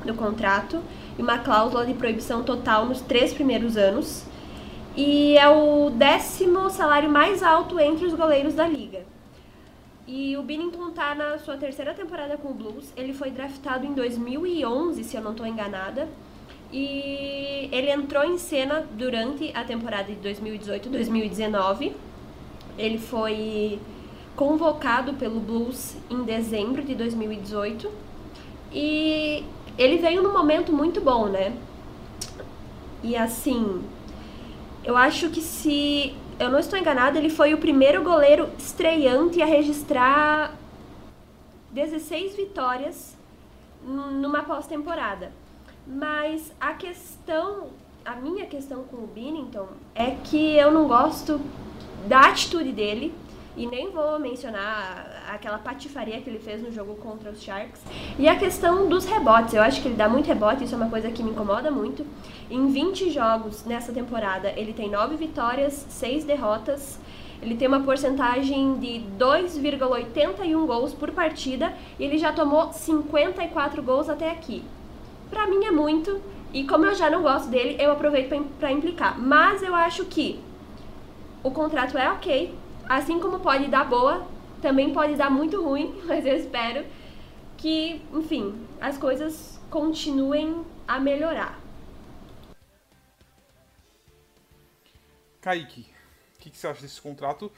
[0.03, 0.79] do contrato
[1.19, 4.25] e uma cláusula de proibição total nos três primeiros anos
[4.95, 9.01] e é o décimo salário mais alto entre os goleiros da liga.
[10.05, 12.93] E o Binnington tá na sua terceira temporada com o Blues.
[12.95, 16.07] Ele foi draftado em 2011, se eu não estou enganada.
[16.71, 21.93] E ele entrou em cena durante a temporada de 2018-2019.
[22.77, 23.79] Ele foi
[24.35, 27.89] convocado pelo Blues em dezembro de 2018.
[28.71, 29.45] E
[29.77, 31.55] ele veio num momento muito bom, né?
[33.01, 33.81] E assim,
[34.83, 39.45] eu acho que se eu não estou enganada, ele foi o primeiro goleiro estreante a
[39.45, 40.55] registrar
[41.71, 43.15] 16 vitórias
[43.85, 45.31] numa pós-temporada.
[45.85, 47.69] Mas a questão,
[48.05, 51.39] a minha questão com o Binnington é que eu não gosto
[52.07, 53.13] da atitude dele
[53.55, 57.81] e nem vou mencionar aquela patifaria que ele fez no jogo contra os Sharks.
[58.17, 60.89] E a questão dos rebotes, eu acho que ele dá muito rebote, isso é uma
[60.89, 62.05] coisa que me incomoda muito.
[62.49, 66.99] Em 20 jogos nessa temporada, ele tem 9 vitórias, 6 derrotas.
[67.41, 74.09] Ele tem uma porcentagem de 2,81 gols por partida e ele já tomou 54 gols
[74.09, 74.63] até aqui.
[75.29, 76.21] Pra mim é muito,
[76.53, 79.19] e como eu já não gosto dele, eu aproveito para implicar.
[79.19, 80.39] Mas eu acho que
[81.43, 82.53] o contrato é ok,
[82.87, 84.25] assim como pode dar boa,
[84.61, 86.85] também pode dar muito ruim, mas eu espero
[87.57, 91.59] que, enfim, as coisas continuem a melhorar.
[95.41, 95.87] Kaique,
[96.35, 97.51] o que, que, você acha desse contrato?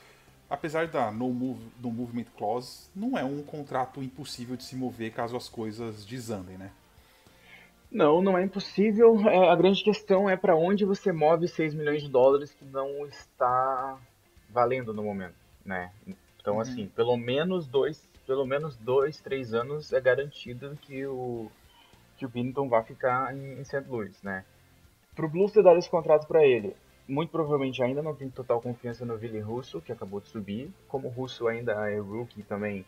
[0.50, 5.12] Apesar da no, move, no movement clause, não é um contrato impossível de se mover
[5.12, 6.72] caso as coisas desandem, né?
[7.92, 9.20] Não, não é impossível.
[9.30, 13.06] É, a grande questão é para onde você move 6 milhões de dólares que não
[13.06, 13.98] está
[14.56, 15.92] valendo no momento, né?
[16.40, 16.62] Então, uhum.
[16.62, 21.52] assim, pelo menos dois, pelo menos dois, três anos é garantido que o
[22.18, 23.84] que o Binnington vai ficar em, em St.
[23.90, 24.46] Louis, né?
[25.14, 26.74] Pro Blues ter dado esse contrato para ele,
[27.06, 30.72] muito provavelmente ainda não tem total confiança no Billy Russo, que acabou de subir.
[30.88, 32.86] Como o Russo ainda é rookie também,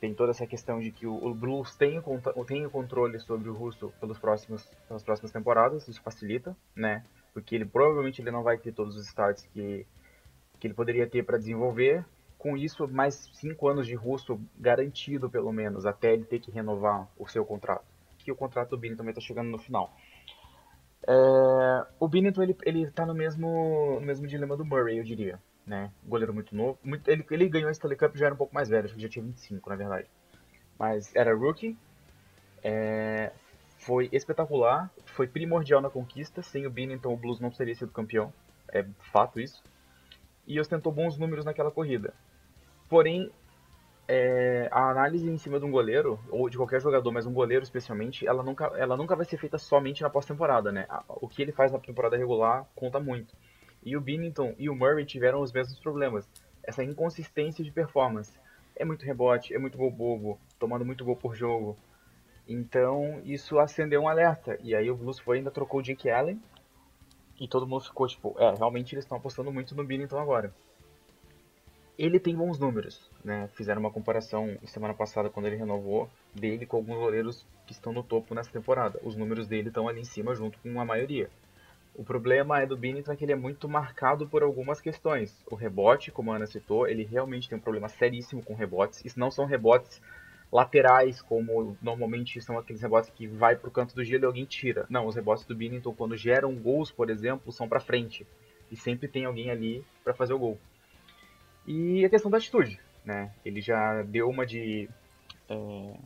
[0.00, 3.50] tem toda essa questão de que o, o Blues tem o, tem o controle sobre
[3.50, 7.04] o Russo pelos próximos, pelas próximas temporadas, isso facilita, né?
[7.34, 9.86] Porque ele provavelmente ele não vai ter todos os starts que
[10.64, 12.02] que ele poderia ter para desenvolver.
[12.38, 17.06] Com isso, mais cinco anos de Russo garantido, pelo menos, até ele ter que renovar
[17.18, 17.84] o seu contrato.
[18.18, 19.94] Que o contrato do Binnington também está chegando no final.
[21.06, 25.38] É, o Binnington ele, ele tá no mesmo, no mesmo dilema do Murray, eu diria.
[25.66, 25.90] Né?
[26.02, 26.78] Goleiro muito novo.
[26.82, 29.02] Muito, ele, ele ganhou a Stanley Cup já era um pouco mais velho, acho que
[29.02, 30.08] já tinha 25, na verdade.
[30.78, 31.76] Mas era rookie.
[32.62, 33.32] É,
[33.78, 34.90] foi espetacular.
[35.04, 36.42] Foi primordial na conquista.
[36.42, 38.32] Sem o Binnington, o Blues não teria sido campeão.
[38.72, 39.62] É fato isso
[40.46, 42.14] e ostentou bons números naquela corrida.
[42.88, 43.30] Porém,
[44.06, 47.62] é, a análise em cima de um goleiro, ou de qualquer jogador, mas um goleiro
[47.62, 50.86] especialmente, ela nunca, ela nunca vai ser feita somente na pós-temporada, né?
[51.08, 53.34] O que ele faz na temporada regular conta muito.
[53.82, 56.28] E o Binnington e o Murray tiveram os mesmos problemas.
[56.62, 58.32] Essa inconsistência de performance.
[58.76, 61.76] É muito rebote, é muito gol bobo, tomando muito gol por jogo.
[62.46, 64.58] Então, isso acendeu um alerta.
[64.62, 66.40] E aí o Blues foi ainda trocou o Jake Allen,
[67.38, 70.52] e todo mundo ficou tipo, é, realmente eles estão apostando muito no Binnington agora.
[71.96, 73.48] Ele tem bons números, né?
[73.54, 78.02] Fizeram uma comparação semana passada quando ele renovou dele com alguns goleiros que estão no
[78.02, 79.00] topo nessa temporada.
[79.04, 81.30] Os números dele estão ali em cima junto com a maioria.
[81.94, 85.40] O problema é do Binnington é que ele é muito marcado por algumas questões.
[85.48, 89.04] O rebote, como a Ana citou, ele realmente tem um problema seríssimo com rebotes.
[89.04, 90.02] Isso não são rebotes
[90.54, 94.44] laterais, como normalmente são aqueles rebotes que vai para o canto do gelo e alguém
[94.44, 94.86] tira.
[94.88, 98.24] Não, os rebotes do Binnington, quando geram gols, por exemplo, são para frente.
[98.70, 100.56] E sempre tem alguém ali para fazer o gol.
[101.66, 103.32] E a questão da atitude, né?
[103.44, 104.88] Ele já deu uma de...
[105.48, 105.96] É,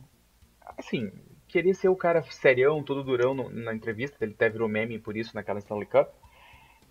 [0.79, 1.11] assim,
[1.47, 5.15] queria ser o cara serião, todo durão no, na entrevista, ele até virou meme por
[5.15, 6.09] isso naquela Stanley Cup.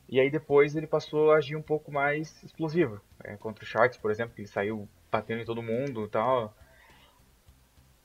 [0.09, 3.01] E aí depois ele passou a agir um pouco mais explosivo.
[3.25, 6.55] É, contra o Sharks, por exemplo, que ele saiu batendo em todo mundo e tal.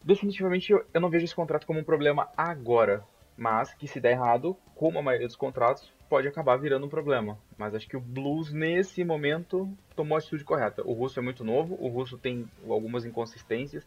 [0.04, 3.04] Definitivamente eu, eu não vejo esse contrato como um problema agora.
[3.36, 7.38] Mas que se der errado, como a maioria dos contratos, pode acabar virando um problema.
[7.58, 10.84] Mas acho que o Blues, nesse momento, tomou a atitude correta.
[10.86, 13.84] O Russo é muito novo, o Russo tem algumas inconsistências.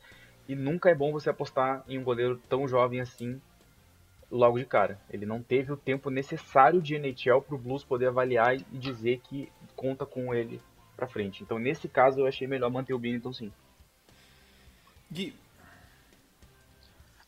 [0.49, 3.41] E nunca é bom você apostar em um goleiro tão jovem assim
[4.31, 4.99] logo de cara.
[5.11, 9.21] Ele não teve o tempo necessário de NHL para o Blues poder avaliar e dizer
[9.21, 10.61] que conta com ele
[10.97, 11.43] para frente.
[11.43, 13.53] Então, nesse caso, eu achei melhor manter o Binnington sim.
[15.13, 15.35] Gui.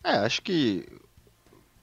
[0.04, 0.86] É, acho que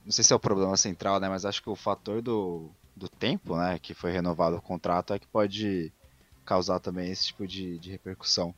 [0.04, 3.10] não sei se é o problema central, né, mas acho que o fator do, do
[3.10, 5.92] tempo, né, que foi renovado o contrato é que pode
[6.46, 8.54] causar também esse tipo de, de repercussão,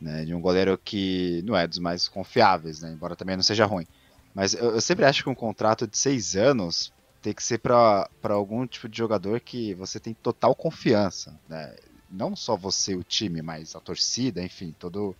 [0.00, 3.64] né, de um goleiro que não é dos mais confiáveis, né, embora também não seja
[3.64, 3.86] ruim.
[4.34, 8.08] Mas eu, eu sempre acho que um contrato de seis anos tem que ser para
[8.24, 11.76] algum tipo de jogador que você tem total confiança, né?
[12.10, 15.14] Não só você, o time, mas a torcida, enfim, todo,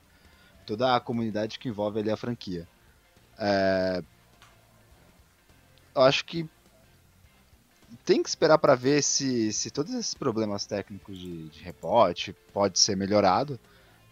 [0.67, 2.67] toda a comunidade que envolve ali a franquia.
[3.39, 4.03] É...
[5.95, 6.49] Eu acho que
[8.05, 12.79] tem que esperar para ver se, se todos esses problemas técnicos de, de rebote pode
[12.79, 13.59] ser melhorado.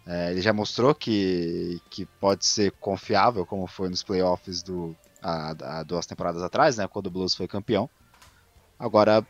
[0.05, 5.83] É, ele já mostrou que, que pode ser confiável, como foi nos playoffs do, a,
[5.83, 7.89] duas temporadas atrás, né, quando o Blues foi campeão.
[8.79, 9.25] Agora,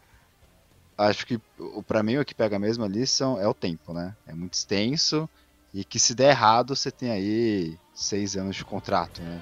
[0.98, 1.40] acho que
[1.86, 4.16] para mim o que pega mesmo ali são, é o tempo, né?
[4.26, 5.30] É muito extenso
[5.74, 9.42] e que se der errado você tem aí seis anos de contrato, né?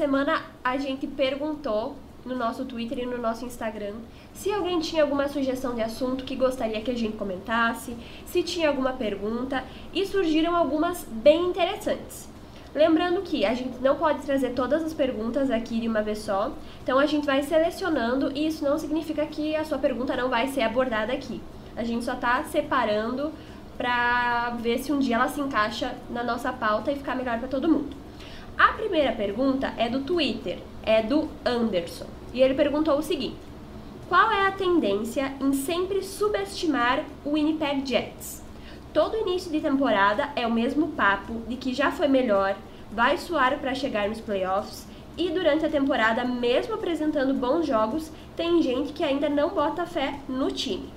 [0.00, 3.96] semana a gente perguntou no nosso Twitter e no nosso Instagram
[4.32, 8.70] se alguém tinha alguma sugestão de assunto que gostaria que a gente comentasse, se tinha
[8.70, 12.26] alguma pergunta e surgiram algumas bem interessantes.
[12.74, 16.50] Lembrando que a gente não pode trazer todas as perguntas aqui de uma vez só,
[16.82, 20.48] então a gente vai selecionando e isso não significa que a sua pergunta não vai
[20.48, 21.42] ser abordada aqui.
[21.76, 23.32] A gente só está separando
[23.76, 27.48] para ver se um dia ela se encaixa na nossa pauta e ficar melhor para
[27.48, 28.00] todo mundo.
[28.60, 32.04] A primeira pergunta é do Twitter, é do Anderson.
[32.30, 33.38] E ele perguntou o seguinte:
[34.06, 38.42] Qual é a tendência em sempre subestimar o Winnipeg Jets?
[38.92, 42.54] Todo início de temporada é o mesmo papo de que já foi melhor,
[42.92, 48.60] vai suar para chegar nos playoffs e durante a temporada, mesmo apresentando bons jogos, tem
[48.60, 50.90] gente que ainda não bota fé no time.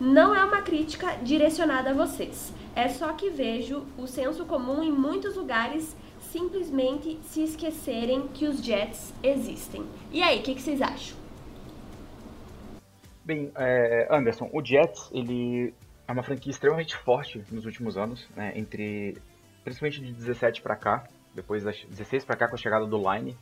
[0.00, 4.90] Não é uma crítica direcionada a vocês, é só que vejo o senso comum em
[4.90, 5.94] muitos lugares
[6.32, 9.84] simplesmente se esquecerem que os Jets existem.
[10.12, 11.16] E aí, o que, que, vocês acham?
[13.24, 15.74] Bem, é, Anderson, o Jets ele
[16.06, 19.16] é uma franquia extremamente forte nos últimos anos, né, entre
[19.64, 23.36] principalmente de 17 para cá, depois das 16 para cá com a chegada do Line.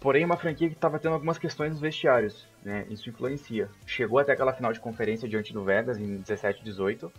[0.00, 3.70] Porém, uma franquia que estava tendo algumas questões nos vestiários, né, isso influencia.
[3.86, 7.12] Chegou até aquela final de conferência diante do Vegas em 17 e 18,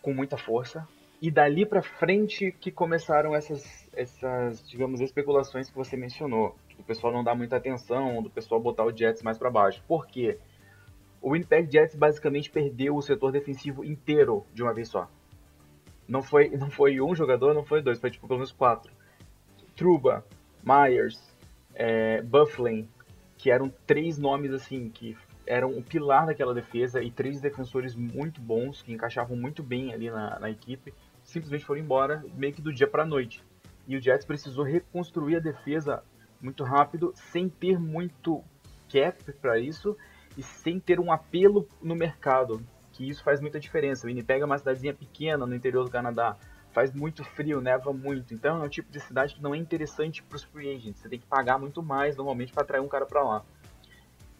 [0.00, 0.86] com muita força,
[1.26, 6.54] e dali para frente que começaram essas, essas, digamos, especulações que você mencionou.
[6.78, 9.82] O pessoal não dá muita atenção, do pessoal botar o Jets mais para baixo.
[9.88, 10.36] Por quê?
[11.22, 15.08] O Winnipeg Jets basicamente perdeu o setor defensivo inteiro de uma vez só.
[16.06, 18.92] Não foi, não foi um jogador, não foi dois, foi tipo pelo menos quatro.
[19.74, 20.26] Truba,
[20.62, 21.34] Myers,
[21.74, 22.86] é, Bufflin,
[23.38, 25.16] que eram três nomes assim que
[25.46, 30.10] eram o pilar daquela defesa e três defensores muito bons que encaixavam muito bem ali
[30.10, 30.92] na, na equipe
[31.34, 33.44] simplesmente foram embora meio que do dia para noite.
[33.86, 36.02] E o Jets precisou reconstruir a defesa
[36.40, 38.42] muito rápido, sem ter muito
[38.90, 39.96] cap para isso
[40.36, 44.06] e sem ter um apelo no mercado, que isso faz muita diferença.
[44.06, 46.36] Winnipeg é uma cidadezinha pequena no interior do Canadá,
[46.72, 50.22] faz muito frio, neva muito, então é um tipo de cidade que não é interessante
[50.22, 51.00] para os free agents.
[51.00, 53.44] Você tem que pagar muito mais normalmente para atrair um cara para lá.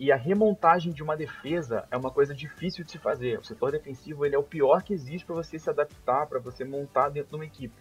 [0.05, 3.39] E a remontagem de uma defesa é uma coisa difícil de se fazer.
[3.39, 6.63] O setor defensivo ele é o pior que existe para você se adaptar, para você
[6.63, 7.75] montar dentro de uma equipe.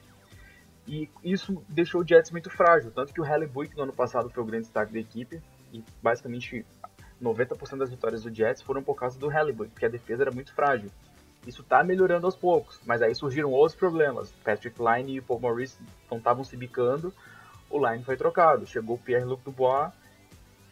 [0.88, 2.92] E isso deixou o Jets muito frágil.
[2.92, 5.42] Tanto que o Halle Buick no ano passado foi o grande destaque da equipe.
[5.74, 6.66] E basicamente
[7.22, 10.32] 90% das vitórias do Jets foram por causa do Halle Buick, porque a defesa era
[10.32, 10.90] muito frágil.
[11.46, 14.32] Isso está melhorando aos poucos, mas aí surgiram outros problemas.
[14.46, 15.78] Patrick Line e Paul Maurice
[16.10, 17.14] não estavam se bicando.
[17.70, 18.66] O Line foi trocado.
[18.66, 19.92] Chegou o Pierre-Luc Dubois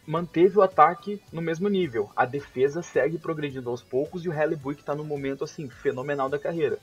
[0.06, 2.10] manteve o ataque no mesmo nível.
[2.16, 6.28] A defesa segue progredindo aos poucos e o Halle Buick está no momento assim fenomenal
[6.28, 6.78] da carreira.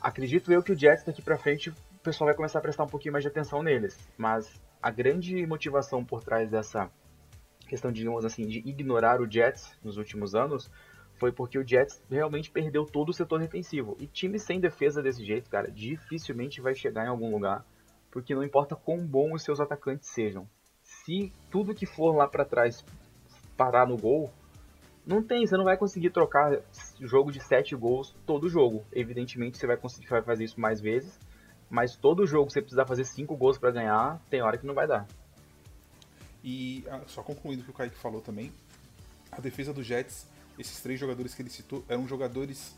[0.00, 2.88] Acredito eu que o Jets daqui para frente o pessoal vai começar a prestar um
[2.88, 6.90] pouquinho mais de atenção neles, mas a grande motivação por trás dessa
[7.68, 10.70] questão de, assim, de ignorar o Jets nos últimos anos
[11.14, 13.96] foi porque o Jets realmente perdeu todo o setor defensivo.
[13.98, 17.64] E time sem defesa desse jeito, cara, dificilmente vai chegar em algum lugar,
[18.10, 20.48] porque não importa quão bons os seus atacantes sejam
[21.08, 22.84] se tudo que for lá para trás
[23.56, 24.30] parar no gol,
[25.06, 26.60] não tem, você não vai conseguir trocar
[27.00, 28.84] jogo de 7 gols todo jogo.
[28.92, 31.18] Evidentemente você vai conseguir vai fazer isso mais vezes,
[31.70, 34.86] mas todo jogo você precisar fazer 5 gols para ganhar, tem hora que não vai
[34.86, 35.08] dar.
[36.44, 38.52] E ah, só concluindo o que o Kaique falou também,
[39.32, 40.28] a defesa do Jets,
[40.58, 42.76] esses três jogadores que ele citou, eram jogadores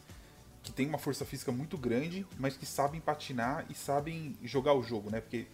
[0.63, 4.85] que têm uma força física muito grande, mas que sabem patinar e sabem jogar o
[4.85, 5.21] jogo, né?
[5.21, 5.49] Porque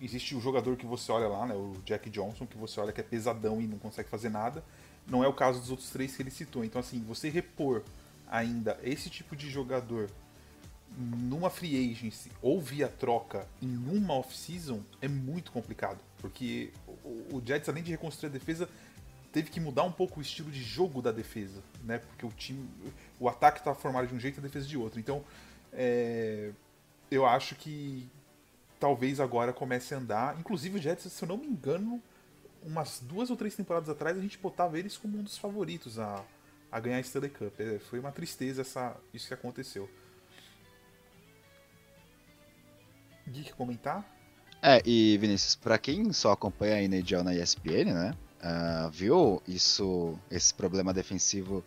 [0.00, 3.00] existe o jogador que você olha lá, né, o Jack Johnson, que você olha que
[3.00, 4.64] é pesadão e não consegue fazer nada.
[5.06, 6.64] Não é o caso dos outros três que ele citou.
[6.64, 7.82] Então, assim, você repor
[8.30, 10.10] ainda esse tipo de jogador
[10.96, 15.98] numa free agency ou via troca em uma off-season é muito complicado.
[16.18, 16.72] Porque
[17.30, 18.68] o Jets, além de reconstruir a defesa,
[19.32, 21.98] teve que mudar um pouco o estilo de jogo da defesa, né?
[21.98, 22.68] Porque o time.
[23.20, 24.98] O ataque estava formado de um jeito e a defesa de outro.
[24.98, 25.24] Então,
[25.72, 26.50] é,
[27.10, 28.08] eu acho que,
[28.78, 30.38] talvez agora comece a andar.
[30.38, 32.02] Inclusive o Jets, se eu não me engano,
[32.62, 36.24] umas duas ou três temporadas atrás a gente botava eles como um dos favoritos a,
[36.70, 37.60] a ganhar a Stanley Cup.
[37.60, 39.88] É, foi uma tristeza essa, isso que aconteceu.
[43.26, 44.04] Gui, quer comentar?
[44.62, 50.18] É, e Vinícius, para quem só acompanha a NHL na ESPN, né, uh, viu isso,
[50.30, 51.64] esse problema defensivo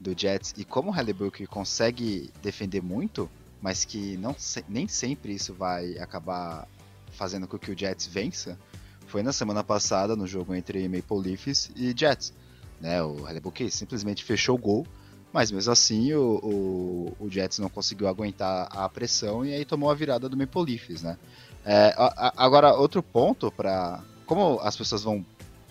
[0.00, 3.30] do Jets e como o Halliburton consegue defender muito,
[3.62, 4.34] mas que não,
[4.68, 6.66] nem sempre isso vai acabar
[7.12, 8.58] fazendo com que o Jets vença,
[9.06, 12.32] foi na semana passada no jogo entre Maple Leafs e Jets.
[12.80, 14.86] Né, o Hellebuck simplesmente fechou o gol,
[15.32, 19.88] mas mesmo assim o, o, o, Jets não conseguiu aguentar a pressão e aí tomou
[19.88, 21.02] a virada do Maple Leafs.
[21.02, 21.16] Né?
[21.64, 24.02] É, a, a, agora, outro ponto para.
[24.26, 25.24] Como as pessoas vão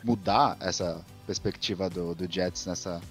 [0.03, 3.01] mudar essa perspectiva do, do Jets nessa,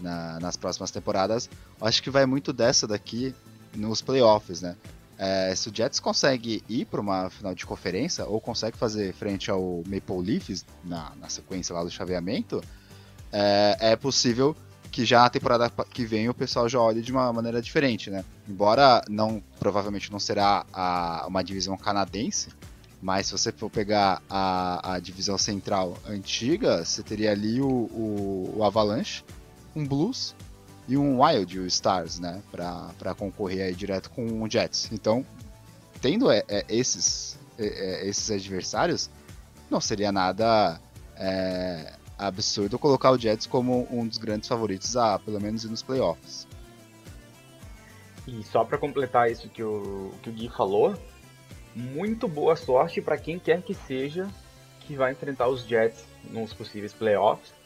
[0.00, 1.48] na, nas próximas temporadas,
[1.80, 3.34] acho que vai muito dessa daqui
[3.74, 4.76] nos playoffs, né?
[5.18, 9.50] É, se o Jets consegue ir para uma final de conferência ou consegue fazer frente
[9.50, 12.62] ao Maple Leafs na, na sequência lá do chaveamento,
[13.32, 14.56] é, é, possível
[14.92, 18.24] que já a temporada que vem o pessoal já olhe de uma maneira diferente, né?
[18.48, 22.50] Embora não provavelmente não será a, uma divisão canadense,
[23.02, 28.54] mas se você for pegar a, a divisão central antiga, você teria ali o, o,
[28.56, 29.24] o Avalanche,
[29.74, 30.34] um Blues
[30.88, 34.90] e um Wild Stars, né, para concorrer aí direto com o Jets.
[34.90, 35.24] Então,
[36.00, 39.10] tendo é, é, esses, é, é, esses adversários,
[39.70, 40.80] não seria nada
[41.14, 45.82] é, absurdo colocar o Jets como um dos grandes favoritos a pelo menos ir nos
[45.82, 46.48] playoffs.
[48.26, 50.96] E só para completar isso que o, que o Gui falou,
[51.76, 54.26] muito boa sorte para quem quer que seja
[54.80, 57.57] que vai enfrentar os Jets nos possíveis playoffs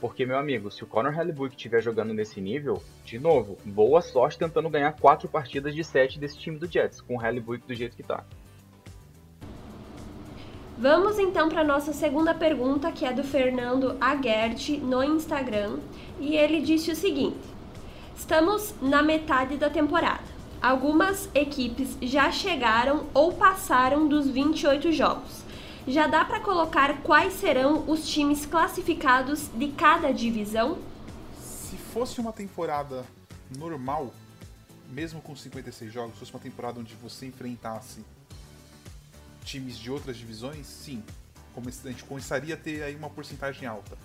[0.00, 4.38] porque, meu amigo, se o Conor Halliburton estiver jogando nesse nível, de novo, boa sorte
[4.38, 7.96] tentando ganhar quatro partidas de sete desse time do Jets, com o Halliburton do jeito
[7.96, 8.24] que tá.
[10.78, 15.78] Vamos então para nossa segunda pergunta, que é do Fernando Aguert no Instagram,
[16.20, 17.40] e ele disse o seguinte:
[18.16, 20.22] Estamos na metade da temporada.
[20.62, 25.47] Algumas equipes já chegaram ou passaram dos 28 jogos
[25.88, 30.78] já dá para colocar quais serão os times classificados de cada divisão?
[31.40, 33.04] Se fosse uma temporada
[33.56, 34.12] normal,
[34.90, 38.04] mesmo com 56 jogos, se fosse uma temporada onde você enfrentasse
[39.44, 41.02] times de outras divisões, sim,
[41.56, 43.96] a gente começaria a ter aí uma porcentagem alta.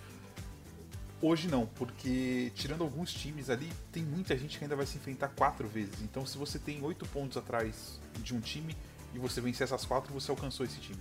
[1.20, 5.28] Hoje não, porque tirando alguns times ali, tem muita gente que ainda vai se enfrentar
[5.28, 6.02] quatro vezes.
[6.02, 8.76] Então, se você tem oito pontos atrás de um time
[9.14, 10.98] e você vencer essas quatro, você alcançou esse time.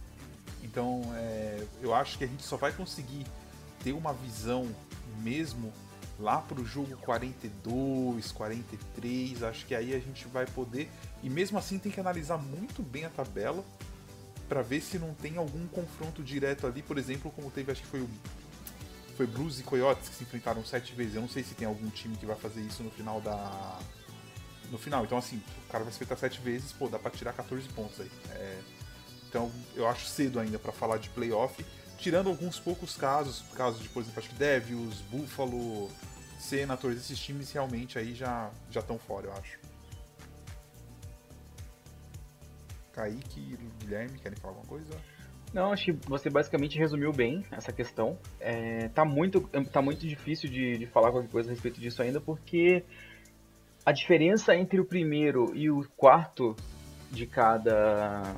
[0.64, 3.26] Então, é, eu acho que a gente só vai conseguir
[3.84, 4.68] ter uma visão
[5.22, 5.72] mesmo
[6.20, 9.44] lá pro jogo 42, 43.
[9.44, 10.90] Acho que aí a gente vai poder.
[11.22, 13.64] E mesmo assim, tem que analisar muito bem a tabela
[14.48, 17.88] para ver se não tem algum confronto direto ali, por exemplo, como teve, acho que
[17.88, 18.10] foi o
[19.16, 21.16] foi Blues e Coyotes que se enfrentaram sete vezes.
[21.16, 23.80] Eu não sei se tem algum time que vai fazer isso no final da.
[24.72, 25.06] No final.
[25.06, 28.00] Então, assim, o cara vai se enfrentar sete vezes, pô, dá pra tirar 14 pontos
[28.00, 28.12] aí.
[28.32, 28.60] É...
[29.34, 31.66] Então, eu acho cedo ainda para falar de playoff.
[31.98, 35.90] Tirando alguns poucos casos, casos de, por exemplo, acho que Devils, Buffalo,
[36.38, 39.58] Senators, esses times realmente aí já já estão fora, eu acho.
[42.92, 44.94] Kaique e Guilherme, querem falar alguma coisa?
[45.52, 48.20] Não, acho que você basicamente resumiu bem essa questão.
[48.40, 52.22] É, tá, muito, tá muito difícil de, de falar qualquer coisa a respeito disso ainda,
[52.22, 52.84] porque
[53.84, 56.56] a diferença entre o primeiro e o quarto
[57.12, 58.36] de cada,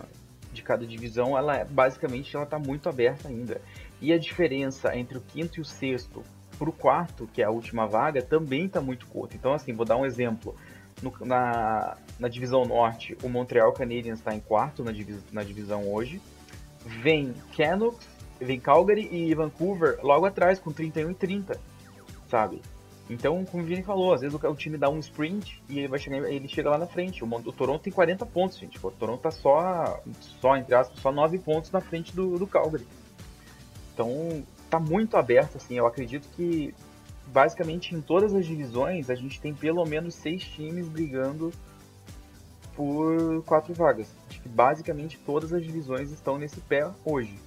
[0.56, 3.62] de cada divisão, ela é, basicamente ela tá muito aberta ainda.
[4.02, 6.24] E a diferença entre o quinto e o sexto
[6.58, 9.36] para o quarto, que é a última vaga, também está muito curta.
[9.36, 10.56] Então, assim, vou dar um exemplo.
[11.02, 15.92] No, na, na divisão norte, o Montreal Canadiens está em quarto na, divis, na divisão
[15.92, 16.22] hoje
[16.86, 18.08] vem Canucks,
[18.40, 21.60] vem Calgary e Vancouver logo atrás, com 31 e 30,
[22.30, 22.62] sabe?
[23.10, 26.00] Então, como o Vini falou, às vezes o, time dá um sprint e ele vai
[26.00, 27.24] chegar, ele chega lá na frente.
[27.24, 28.84] O, o Toronto tem 40 pontos, gente.
[28.84, 30.02] O Toronto tá só,
[30.42, 32.88] só entre aspas, só 9 pontos na frente do, do Calgary.
[33.94, 35.76] Então, tá muito aberto, assim.
[35.76, 36.74] Eu acredito que,
[37.28, 41.54] basicamente, em todas as divisões, a gente tem pelo menos seis times brigando
[42.76, 44.08] por quatro vagas.
[44.30, 47.40] Acho que basicamente todas as divisões estão nesse pé hoje.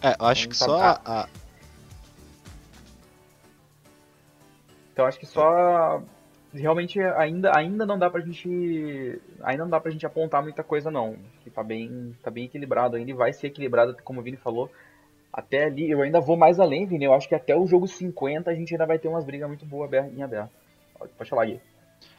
[0.00, 1.00] É, eu acho então, que só tá...
[1.04, 1.28] a.
[4.94, 6.00] Então acho que só
[6.52, 9.20] realmente ainda, ainda não dá pra gente.
[9.42, 11.16] Ainda não dá pra gente apontar muita coisa não.
[11.42, 14.70] Que tá bem, tá bem equilibrado ainda e vai ser equilibrado, como o Vini falou.
[15.32, 17.04] Até ali, eu ainda vou mais além, Vini.
[17.04, 19.66] Eu acho que até o jogo 50 a gente ainda vai ter umas brigas muito
[19.66, 20.52] boas em aberto.
[21.18, 21.60] Pode falar, Gui.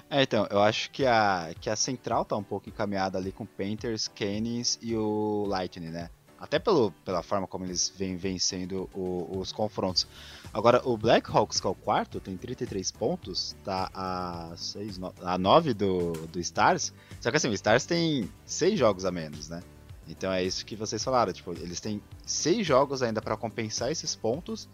[0.09, 3.45] É, então, eu acho que a, que a central tá um pouco encaminhada ali com
[3.45, 6.09] Painters, Cannons e o Lightning, né?
[6.45, 10.07] Até pelo, pela forma como eles vêm vencendo o, os confrontos.
[10.53, 15.73] Agora, o Blackhawks, que é o quarto, tem 33 pontos, tá a, 6, a 9
[15.73, 16.93] do, do Stars.
[17.19, 19.63] Só que assim, o Stars tem 6 jogos a menos, né?
[20.07, 24.15] Então é isso que vocês falaram, tipo, eles têm 6 jogos ainda para compensar esses
[24.15, 24.69] pontos,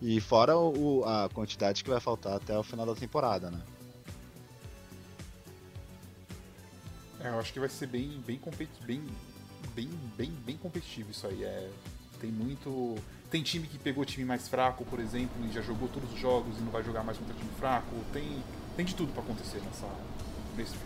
[0.00, 3.60] e fora o, a quantidade que vai faltar até o final da temporada, né?
[7.22, 8.40] É, eu acho que vai ser bem, bem,
[8.86, 9.06] bem,
[9.74, 11.44] bem, bem, bem competitivo isso aí.
[11.44, 11.70] É,
[12.20, 12.96] tem muito.
[13.30, 16.58] Tem time que pegou time mais fraco, por exemplo, e já jogou todos os jogos
[16.58, 17.94] e não vai jogar mais contra time fraco.
[18.12, 18.42] Tem,
[18.76, 19.86] tem de tudo para acontecer nessa,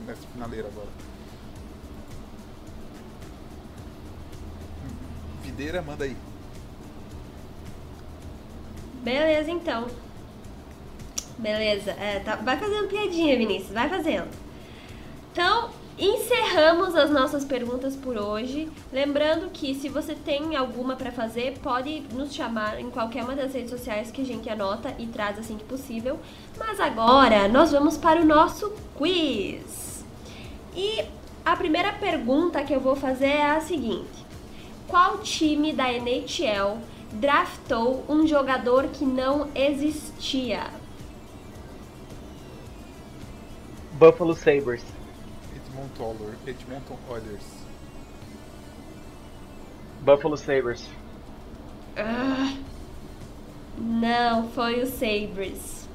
[0.07, 0.89] nessa finaleira agora.
[5.43, 6.17] Videira, manda aí.
[9.03, 9.87] Beleza, então.
[11.39, 11.91] Beleza.
[11.93, 13.73] É, tá, vai fazendo piadinha, Vinícius.
[13.73, 14.29] Vai fazendo.
[15.33, 18.69] Então, Encerramos as nossas perguntas por hoje.
[18.93, 23.55] Lembrando que se você tem alguma para fazer, pode nos chamar em qualquer uma das
[23.55, 26.19] redes sociais que a gente anota e traz assim que possível.
[26.59, 30.05] Mas agora nós vamos para o nosso quiz.
[30.75, 31.05] E
[31.45, 34.27] a primeira pergunta que eu vou fazer é a seguinte:
[34.89, 36.79] Qual time da NHL
[37.13, 40.65] draftou um jogador que não existia?
[43.93, 44.94] Buffalo Sabres.
[45.75, 46.17] Edmonton,
[46.47, 47.45] Edmonton Oilers.
[50.03, 50.89] Buffalo Sabres.
[51.97, 52.55] Ah,
[53.77, 55.89] não, foi o Sabres.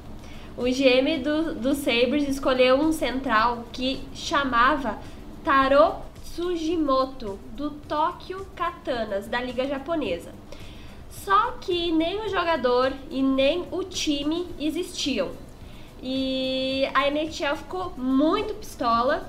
[0.56, 4.98] O GM do, do Sabres escolheu um central que chamava
[5.42, 10.32] Taro Tsujimoto, do Tokyo Katanas, da Liga Japonesa.
[11.08, 15.30] Só que nem o jogador e nem o time existiam.
[16.02, 19.28] E a NHL ficou muito pistola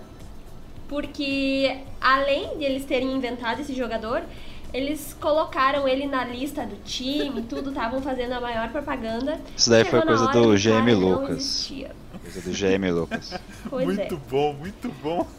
[0.91, 4.23] porque além de eles terem inventado esse jogador,
[4.73, 9.39] eles colocaram ele na lista do time, tudo, estavam fazendo a maior propaganda.
[9.55, 11.71] Isso daí foi coisa do GM Lucas.
[12.21, 13.33] Coisa do GM Lucas.
[13.69, 14.29] Pois muito é.
[14.29, 15.25] bom, muito bom.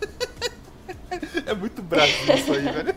[1.44, 2.94] É muito Brasil isso aí, velho.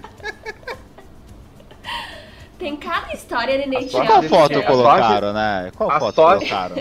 [2.58, 4.06] Tem cada história de NHL.
[4.06, 5.72] Qual foto colocaram, né?
[5.76, 6.78] Qual foto colocaram?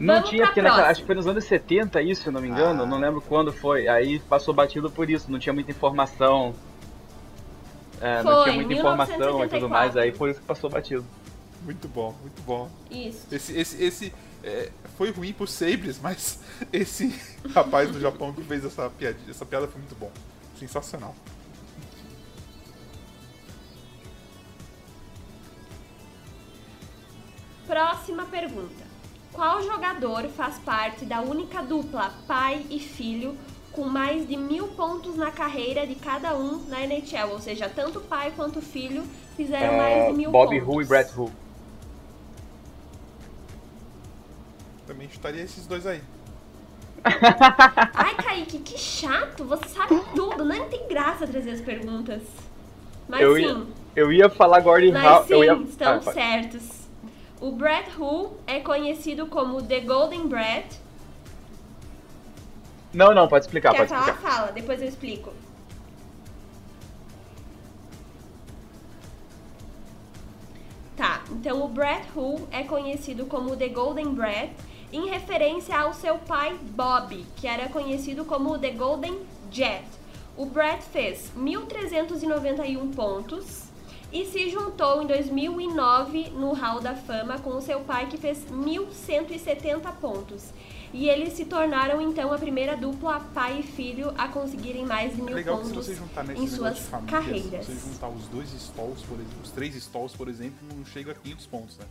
[0.00, 2.48] Não Vamos tinha, porque naquela, acho que foi nos anos 70 isso, se não me
[2.48, 2.86] engano, ah.
[2.86, 3.86] não lembro quando foi.
[3.86, 6.54] Aí passou batido por isso, não tinha muita informação.
[8.00, 11.04] É, não tinha muita informação e tudo mais, aí por isso que passou batido.
[11.62, 12.70] Muito bom, muito bom.
[12.90, 13.26] Isso.
[13.30, 16.40] Esse, esse, esse é, foi ruim pro Sabres, mas
[16.72, 17.14] esse
[17.52, 20.10] rapaz do Japão que fez essa piada, essa piada foi muito bom.
[20.58, 21.14] Sensacional.
[27.66, 28.89] Próxima pergunta.
[29.32, 33.36] Qual jogador faz parte da única dupla pai e filho
[33.72, 37.30] com mais de mil pontos na carreira de cada um na NHL?
[37.30, 39.04] Ou seja, tanto pai quanto filho
[39.36, 40.74] fizeram mais de mil Bob pontos.
[40.76, 41.30] Hu e Brett Hu.
[44.86, 46.02] Também chutaria esses dois aí.
[47.94, 49.44] Ai, Kaique, que chato.
[49.44, 50.44] Você sabe tudo.
[50.44, 52.22] Nem tem graça trazer as perguntas.
[53.08, 53.66] Mas Eu sim, ia,
[53.96, 55.26] eu ia falar Gordon mas Howe.
[55.26, 55.54] sim, Eu ia...
[55.62, 56.79] estão Ah, pode- certos.
[57.40, 60.78] O Brett Hu é conhecido como The Golden Brett.
[62.92, 64.08] Não, não, pode explicar, Quer pode falar?
[64.08, 64.30] explicar.
[64.30, 65.32] Fala, depois eu explico.
[70.96, 74.52] Tá, então o Brett Hu é conhecido como The Golden Brett
[74.92, 79.18] em referência ao seu pai Bob, que era conhecido como The Golden
[79.50, 79.84] Jet.
[80.36, 83.69] O Brett fez 1.391 pontos
[84.12, 88.44] e se juntou em 2009 no Hall da Fama com o seu pai, que fez
[88.50, 90.52] 1.170 pontos.
[90.92, 95.22] E eles se tornaram então a primeira dupla pai e filho a conseguirem mais de
[95.22, 97.66] mil legal que se pontos você juntar nesse em suas de famílias, carreiras.
[97.66, 101.12] se você juntar os dois stalls, por exemplo, os três stalls, por exemplo, não chega
[101.12, 101.84] a 500 pontos, né?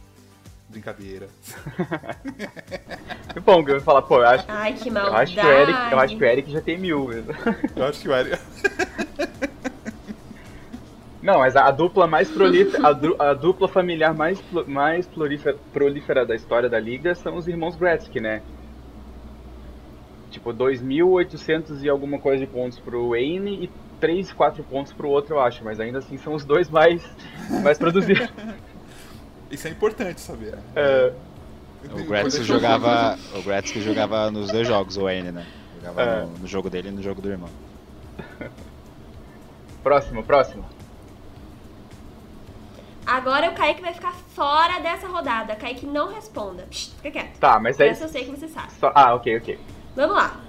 [0.67, 1.29] Brincadeira.
[3.31, 5.15] Que bom que eu ia falar, pô, eu acho, Ai, que eu maldade.
[5.15, 7.31] acho que o Eric, eu acho que o Eric já tem mil mesmo.
[7.75, 8.41] Eu acho que o Eric...
[11.21, 15.57] Não, mas a, a dupla mais prolífera, a, du- a dupla familiar mais, mais prolífera,
[15.73, 18.41] prolífera da história da liga são os irmãos Gretzky, né?
[20.31, 25.35] Tipo, 2.800 e alguma coisa de pontos pro Wayne e 3, 4 pontos pro outro,
[25.35, 25.63] eu acho.
[25.63, 27.03] Mas ainda assim são os dois mais,
[27.63, 28.29] mais produzidos.
[29.51, 30.53] Isso é importante saber.
[30.75, 31.11] É,
[31.91, 35.45] O Gretzky jogava, o Gretzky jogava nos dois jogos, o Wayne, né?
[35.81, 36.21] Jogava É.
[36.21, 37.49] no, no jogo dele e no jogo do irmão.
[39.83, 40.63] próximo, próximo.
[43.09, 45.55] Agora o Kaique vai ficar fora dessa rodada.
[45.55, 46.67] Kaique não responda.
[46.69, 47.39] Psst, fica quieto.
[47.39, 47.89] Tá, mas aí...
[47.89, 48.71] Essa eu sei que você sabe.
[48.79, 49.59] Só, ah, ok, ok.
[49.95, 50.39] Vamos lá.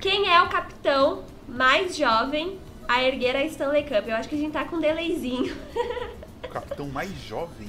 [0.00, 2.58] Quem é o capitão mais jovem
[2.88, 4.08] a erguer a Stanley Cup?
[4.08, 5.56] Eu acho que a gente tá com um delayzinho.
[6.40, 7.68] O capitão mais jovem.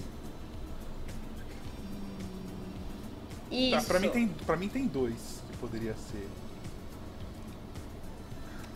[3.52, 3.76] Isso.
[3.76, 6.30] Tá, pra, mim tem, pra mim tem dois que poderia ser.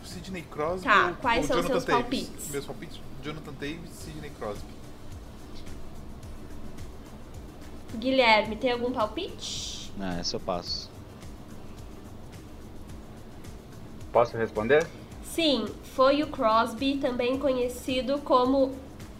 [0.04, 2.02] Sidney Crosby Tá, quais ou são Jonathan seus Davis.
[2.02, 2.50] palpites?
[2.50, 3.00] Meus palpites?
[3.22, 4.83] Jonathan Davis e Sidney Crosby.
[7.96, 9.92] Guilherme, tem algum palpite?
[10.00, 10.90] Ah, esse eu passo.
[14.12, 14.86] Posso responder?
[15.24, 18.74] Sim, foi o Crosby, também conhecido como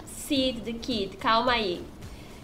[0.06, 1.16] Sid the Kid.
[1.16, 1.84] Calma aí.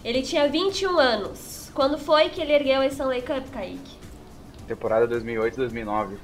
[0.05, 1.71] Ele tinha 21 anos.
[1.75, 3.99] Quando foi que ele ergueu a Stanley Cup, Kaique?
[4.67, 6.17] Temporada 2008 2009.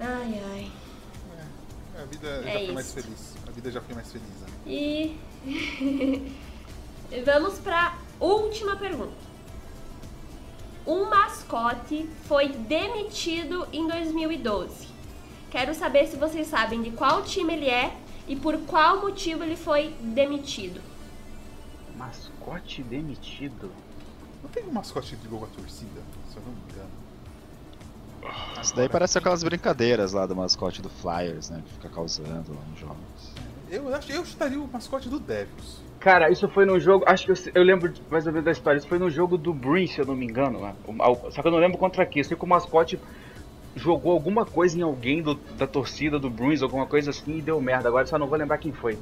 [0.00, 0.72] Ai, ai.
[2.00, 2.94] A vida É já foi mais isso.
[2.94, 3.34] feliz.
[3.46, 4.28] A vida já foi mais feliz.
[4.40, 4.46] Né?
[4.66, 5.16] E
[7.24, 9.12] vamos para última pergunta.
[10.86, 14.88] Um mascote foi demitido em 2012.
[15.50, 19.56] Quero saber se vocês sabem de qual time ele é e por qual motivo ele
[19.56, 20.80] foi demitido.
[21.96, 23.70] Mascote demitido?
[24.42, 27.04] Não tem um mascote que ligou com a torcida, se eu não me engano.
[28.60, 31.62] Isso daí parece aquelas brincadeiras lá do mascote do Flyers, né?
[31.66, 33.33] Que fica causando lá nos jogos.
[33.74, 35.82] Eu acho eu chutaria o mascote do Devils.
[35.98, 37.04] Cara, isso foi num jogo.
[37.08, 38.78] Acho que eu, eu lembro mais ou menos da história.
[38.78, 40.60] Isso foi no jogo do Bruins, se eu não me engano.
[40.60, 40.74] né?
[40.86, 42.20] O- o- Só que eu não lembro contra quem.
[42.20, 43.00] Eu sei que o mascote
[43.74, 47.60] jogou alguma coisa em alguém do- da torcida do Bruins, alguma coisa assim, e deu
[47.60, 47.88] merda.
[47.88, 48.96] Agora eu só não vou lembrar quem foi.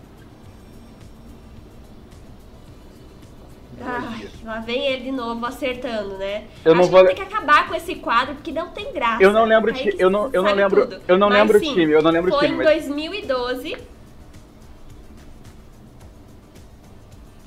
[3.84, 6.44] Ai, lá vem ele de novo acertando, né?
[6.64, 9.20] Eu não Acho vou que tem que acabar com esse quadro porque não tem graça.
[9.22, 11.02] Eu não lembro eu não- eu não lembro- tudo.
[11.08, 13.76] eu não Mas lembro o time, eu não lembro o foi time, em mas- 2012.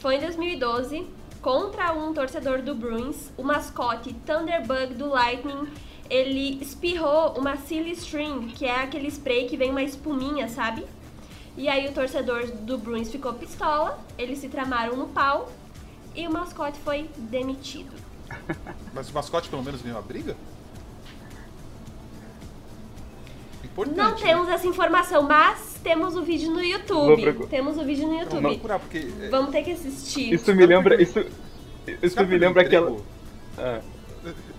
[0.05, 1.07] Foi em 2012
[1.41, 5.67] contra um torcedor do Bruins, o mascote Thunderbug do Lightning.
[6.07, 10.85] Ele espirrou uma silly string, que é aquele spray que vem uma espuminha, sabe?
[11.57, 15.51] E aí o torcedor do Bruins ficou pistola, eles se tramaram no pau
[16.15, 17.95] e o mascote foi demitido.
[18.93, 20.37] Mas o mascote pelo menos ganhou a briga?
[23.75, 23.97] Importante.
[23.97, 24.17] Não né?
[24.21, 27.47] temos essa informação, mas temos o vídeo no Vou YouTube.
[27.47, 28.49] Temos o vídeo no Vamos YouTube.
[28.53, 29.07] procurar, porque.
[29.21, 30.33] é, Vamos ter que assistir.
[30.33, 31.01] Isso me lembra.
[31.01, 31.25] Isso,
[32.01, 32.95] isso me lembra aquela.
[33.57, 33.79] Ah,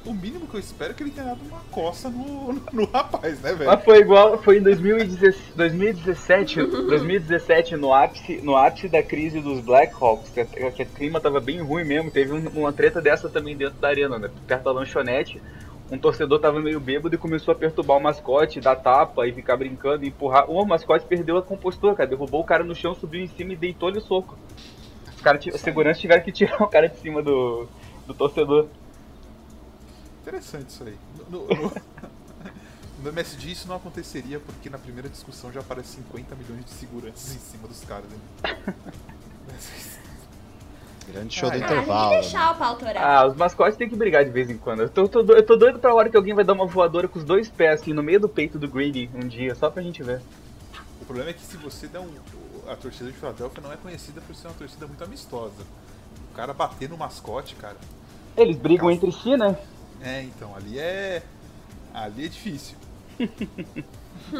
[0.05, 2.85] o mínimo que eu espero é que ele tenha dado uma coça no, no, no
[2.85, 3.69] rapaz, né, velho?
[3.69, 9.59] Mas foi igual, foi em 2017, 2017, 2017 no ápice, no ápice da crise dos
[9.61, 13.57] Blackhawks, que, que o clima tava bem ruim mesmo, teve um- uma treta dessa também
[13.57, 14.31] dentro da arena, né?
[14.47, 15.43] Perto da lanchonete,
[15.91, 19.57] um torcedor tava meio bêbado e começou a perturbar o mascote, dar tapa e ficar
[19.57, 20.51] brincando e empurrar.
[20.51, 23.57] O mascote perdeu a compostura, cara, derrubou o cara no chão, subiu em cima e
[23.57, 24.37] deitou-lhe o soco.
[25.15, 27.69] Os caras, ti- os seguranças tiveram que tirar o cara de cima do,
[28.07, 28.67] do torcedor.
[30.23, 30.97] Interessante isso aí.
[31.31, 31.73] No, no,
[33.03, 37.33] no MSG isso não aconteceria porque na primeira discussão já aparece 50 milhões de seguranças
[37.35, 38.07] em cima dos caras.
[38.11, 38.57] Né?
[41.09, 42.11] Grande show do Ah, Ah, tem que intervalo.
[42.11, 42.21] né?
[42.21, 43.05] deixar o pau torar.
[43.05, 44.81] Ah, os mascotes tem que brigar de vez em quando.
[44.83, 47.07] Eu tô, tô do- eu tô doido pra hora que alguém vai dar uma voadora
[47.09, 49.83] com os dois pés assim no meio do peito do Greedy um dia, só pra
[49.83, 50.21] gente ver.
[51.01, 52.09] O problema é que se você der um.
[52.69, 55.63] A torcida de Filadélfia não é conhecida por ser uma torcida muito amistosa.
[56.33, 57.77] O cara bater no mascote, cara.
[58.37, 59.57] Eles brigam entre si, né?
[60.03, 61.23] É, então, ali é.
[61.95, 62.77] Ali é difícil.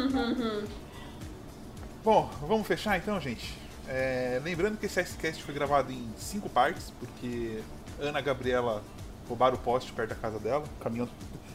[2.03, 3.53] Bom, vamos fechar então, gente.
[3.87, 7.61] É, lembrando que esse Icecast foi gravado em cinco partes, porque
[7.99, 8.83] Ana e Gabriela
[9.27, 10.65] roubaram o poste perto da casa dela.
[10.65, 11.09] O caminhão.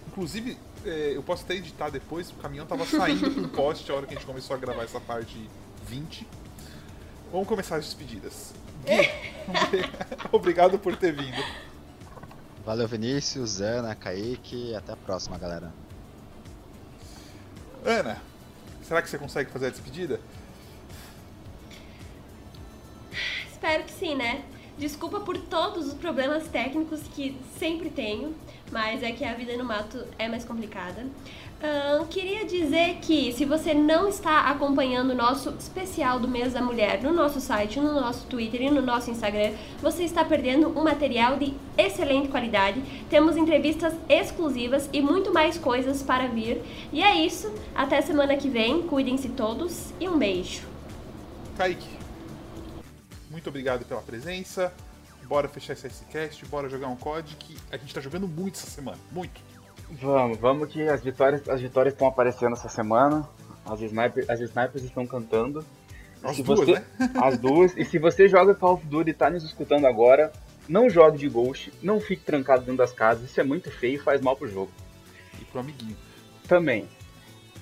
[0.09, 3.95] Inclusive, é, eu posso até editar depois, o caminhão tava saindo com o poste a
[3.95, 5.49] hora que a gente começou a gravar essa parte
[5.87, 6.27] 20.
[7.31, 8.53] Vamos começar as despedidas.
[8.85, 9.09] Gui,
[10.33, 11.43] obrigado por ter vindo.
[12.65, 15.73] Valeu, Vinícius, Ana, Kaique até a próxima, galera.
[17.85, 18.23] Ana,
[18.87, 20.21] será que você consegue fazer a despedida?
[23.63, 24.43] Espero que sim, né?
[24.77, 28.35] Desculpa por todos os problemas técnicos que sempre tenho,
[28.73, 31.07] mas é que a vida no mato é mais complicada.
[32.11, 37.01] Queria dizer que se você não está acompanhando o nosso especial do mês da mulher
[37.05, 41.37] no nosso site, no nosso Twitter e no nosso Instagram, você está perdendo um material
[41.37, 42.83] de excelente qualidade.
[43.09, 46.61] Temos entrevistas exclusivas e muito mais coisas para vir.
[46.93, 47.49] E é isso.
[47.77, 48.83] Até semana que vem.
[48.83, 50.63] Cuidem-se todos e um beijo.
[51.57, 52.02] Kaique,
[53.33, 54.73] muito obrigado pela presença.
[55.25, 58.69] Bora fechar esse Icecast, bora jogar um COD que a gente tá jogando muito essa
[58.71, 58.99] semana.
[59.11, 59.41] Muito.
[60.01, 63.29] Vamos, vamos que as vitórias as vitórias estão aparecendo essa semana.
[63.65, 65.65] As, sniper, as snipers estão cantando.
[66.23, 66.85] As duas, você- né?
[67.23, 67.77] As duas.
[67.77, 70.33] E se você joga Call of Duty e tá nos escutando agora,
[70.69, 73.29] não jogue de Ghost, não fique trancado dentro das casas.
[73.31, 74.71] Isso é muito feio e faz mal pro jogo.
[75.41, 75.97] E pro amiguinho.
[76.47, 76.89] também.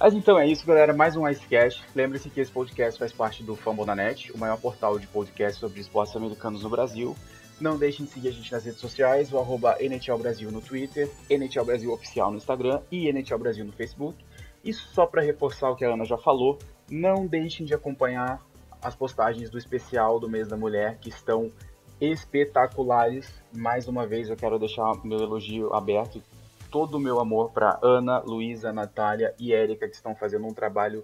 [0.01, 0.95] Mas então é isso, galera.
[0.95, 1.85] Mais um Icecast.
[1.95, 6.17] Lembre-se que esse podcast faz parte do Fambonanet, o maior portal de podcast sobre esportes
[6.17, 7.15] americanos no Brasil.
[7.61, 11.11] Não deixem de seguir a gente nas redes sociais, o arroba NHL Brasil no Twitter,
[11.29, 14.17] NHL Brasil Oficial no Instagram e NHL Brasil no Facebook.
[14.65, 16.59] E só para reforçar o que a Ana já falou,
[16.91, 18.41] não deixem de acompanhar
[18.81, 21.53] as postagens do especial do mês da mulher, que estão
[22.01, 23.31] espetaculares.
[23.53, 26.23] Mais uma vez eu quero deixar meu elogio aberto
[26.71, 31.03] todo o meu amor para Ana, Luísa, Natália e Érica, que estão fazendo um trabalho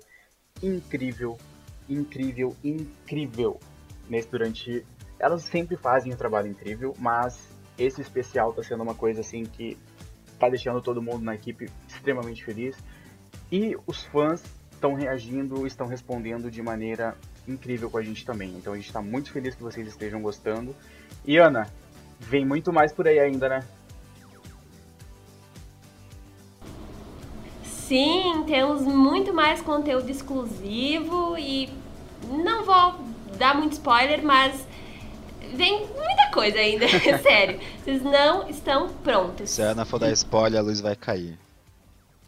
[0.63, 1.37] incrível,
[1.89, 3.59] incrível, incrível
[4.09, 4.87] nesse durante.
[5.19, 7.49] Elas sempre fazem um trabalho incrível, mas
[7.79, 9.77] esse especial tá sendo uma coisa assim que
[10.39, 12.77] tá deixando todo mundo na equipe extremamente feliz.
[13.51, 17.17] E os fãs estão reagindo, estão respondendo de maneira
[17.49, 18.55] incrível com a gente também.
[18.57, 20.75] Então a gente tá muito feliz que vocês estejam gostando.
[21.25, 21.69] E Ana,
[22.21, 23.65] vem muito mais por aí ainda, né?
[27.87, 31.73] Sim, temos muito mais conteúdo exclusivo e
[32.29, 33.01] não vou
[33.39, 34.67] dar muito spoiler, mas
[35.55, 36.87] vem muita coisa ainda,
[37.23, 37.61] sério.
[37.85, 39.51] Vocês não estão prontos.
[39.51, 41.39] Se a Ana for dar spoiler, a luz vai cair.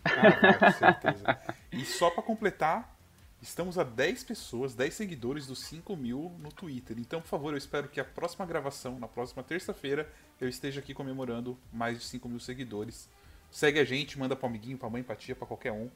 [0.05, 1.39] Ah, com certeza.
[1.73, 2.97] E só pra completar,
[3.43, 6.97] estamos a 10 pessoas, 10 seguidores dos 5 mil no Twitter.
[7.01, 10.09] Então, por favor, eu espero que a próxima gravação, na próxima terça-feira,
[10.41, 13.09] eu esteja aqui comemorando mais de 5 mil seguidores.
[13.51, 15.89] Segue a gente, manda pra amiguinho, pra mãe, pra tia, pra qualquer um.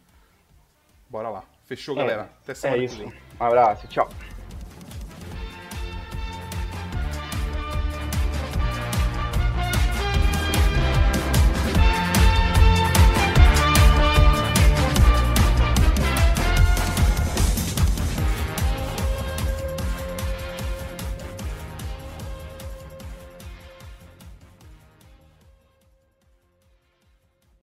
[1.08, 1.44] Bora lá.
[1.66, 2.30] Fechou, galera.
[2.42, 2.98] Até semana É que isso.
[2.98, 3.12] vem.
[3.40, 4.08] Um abraço, tchau.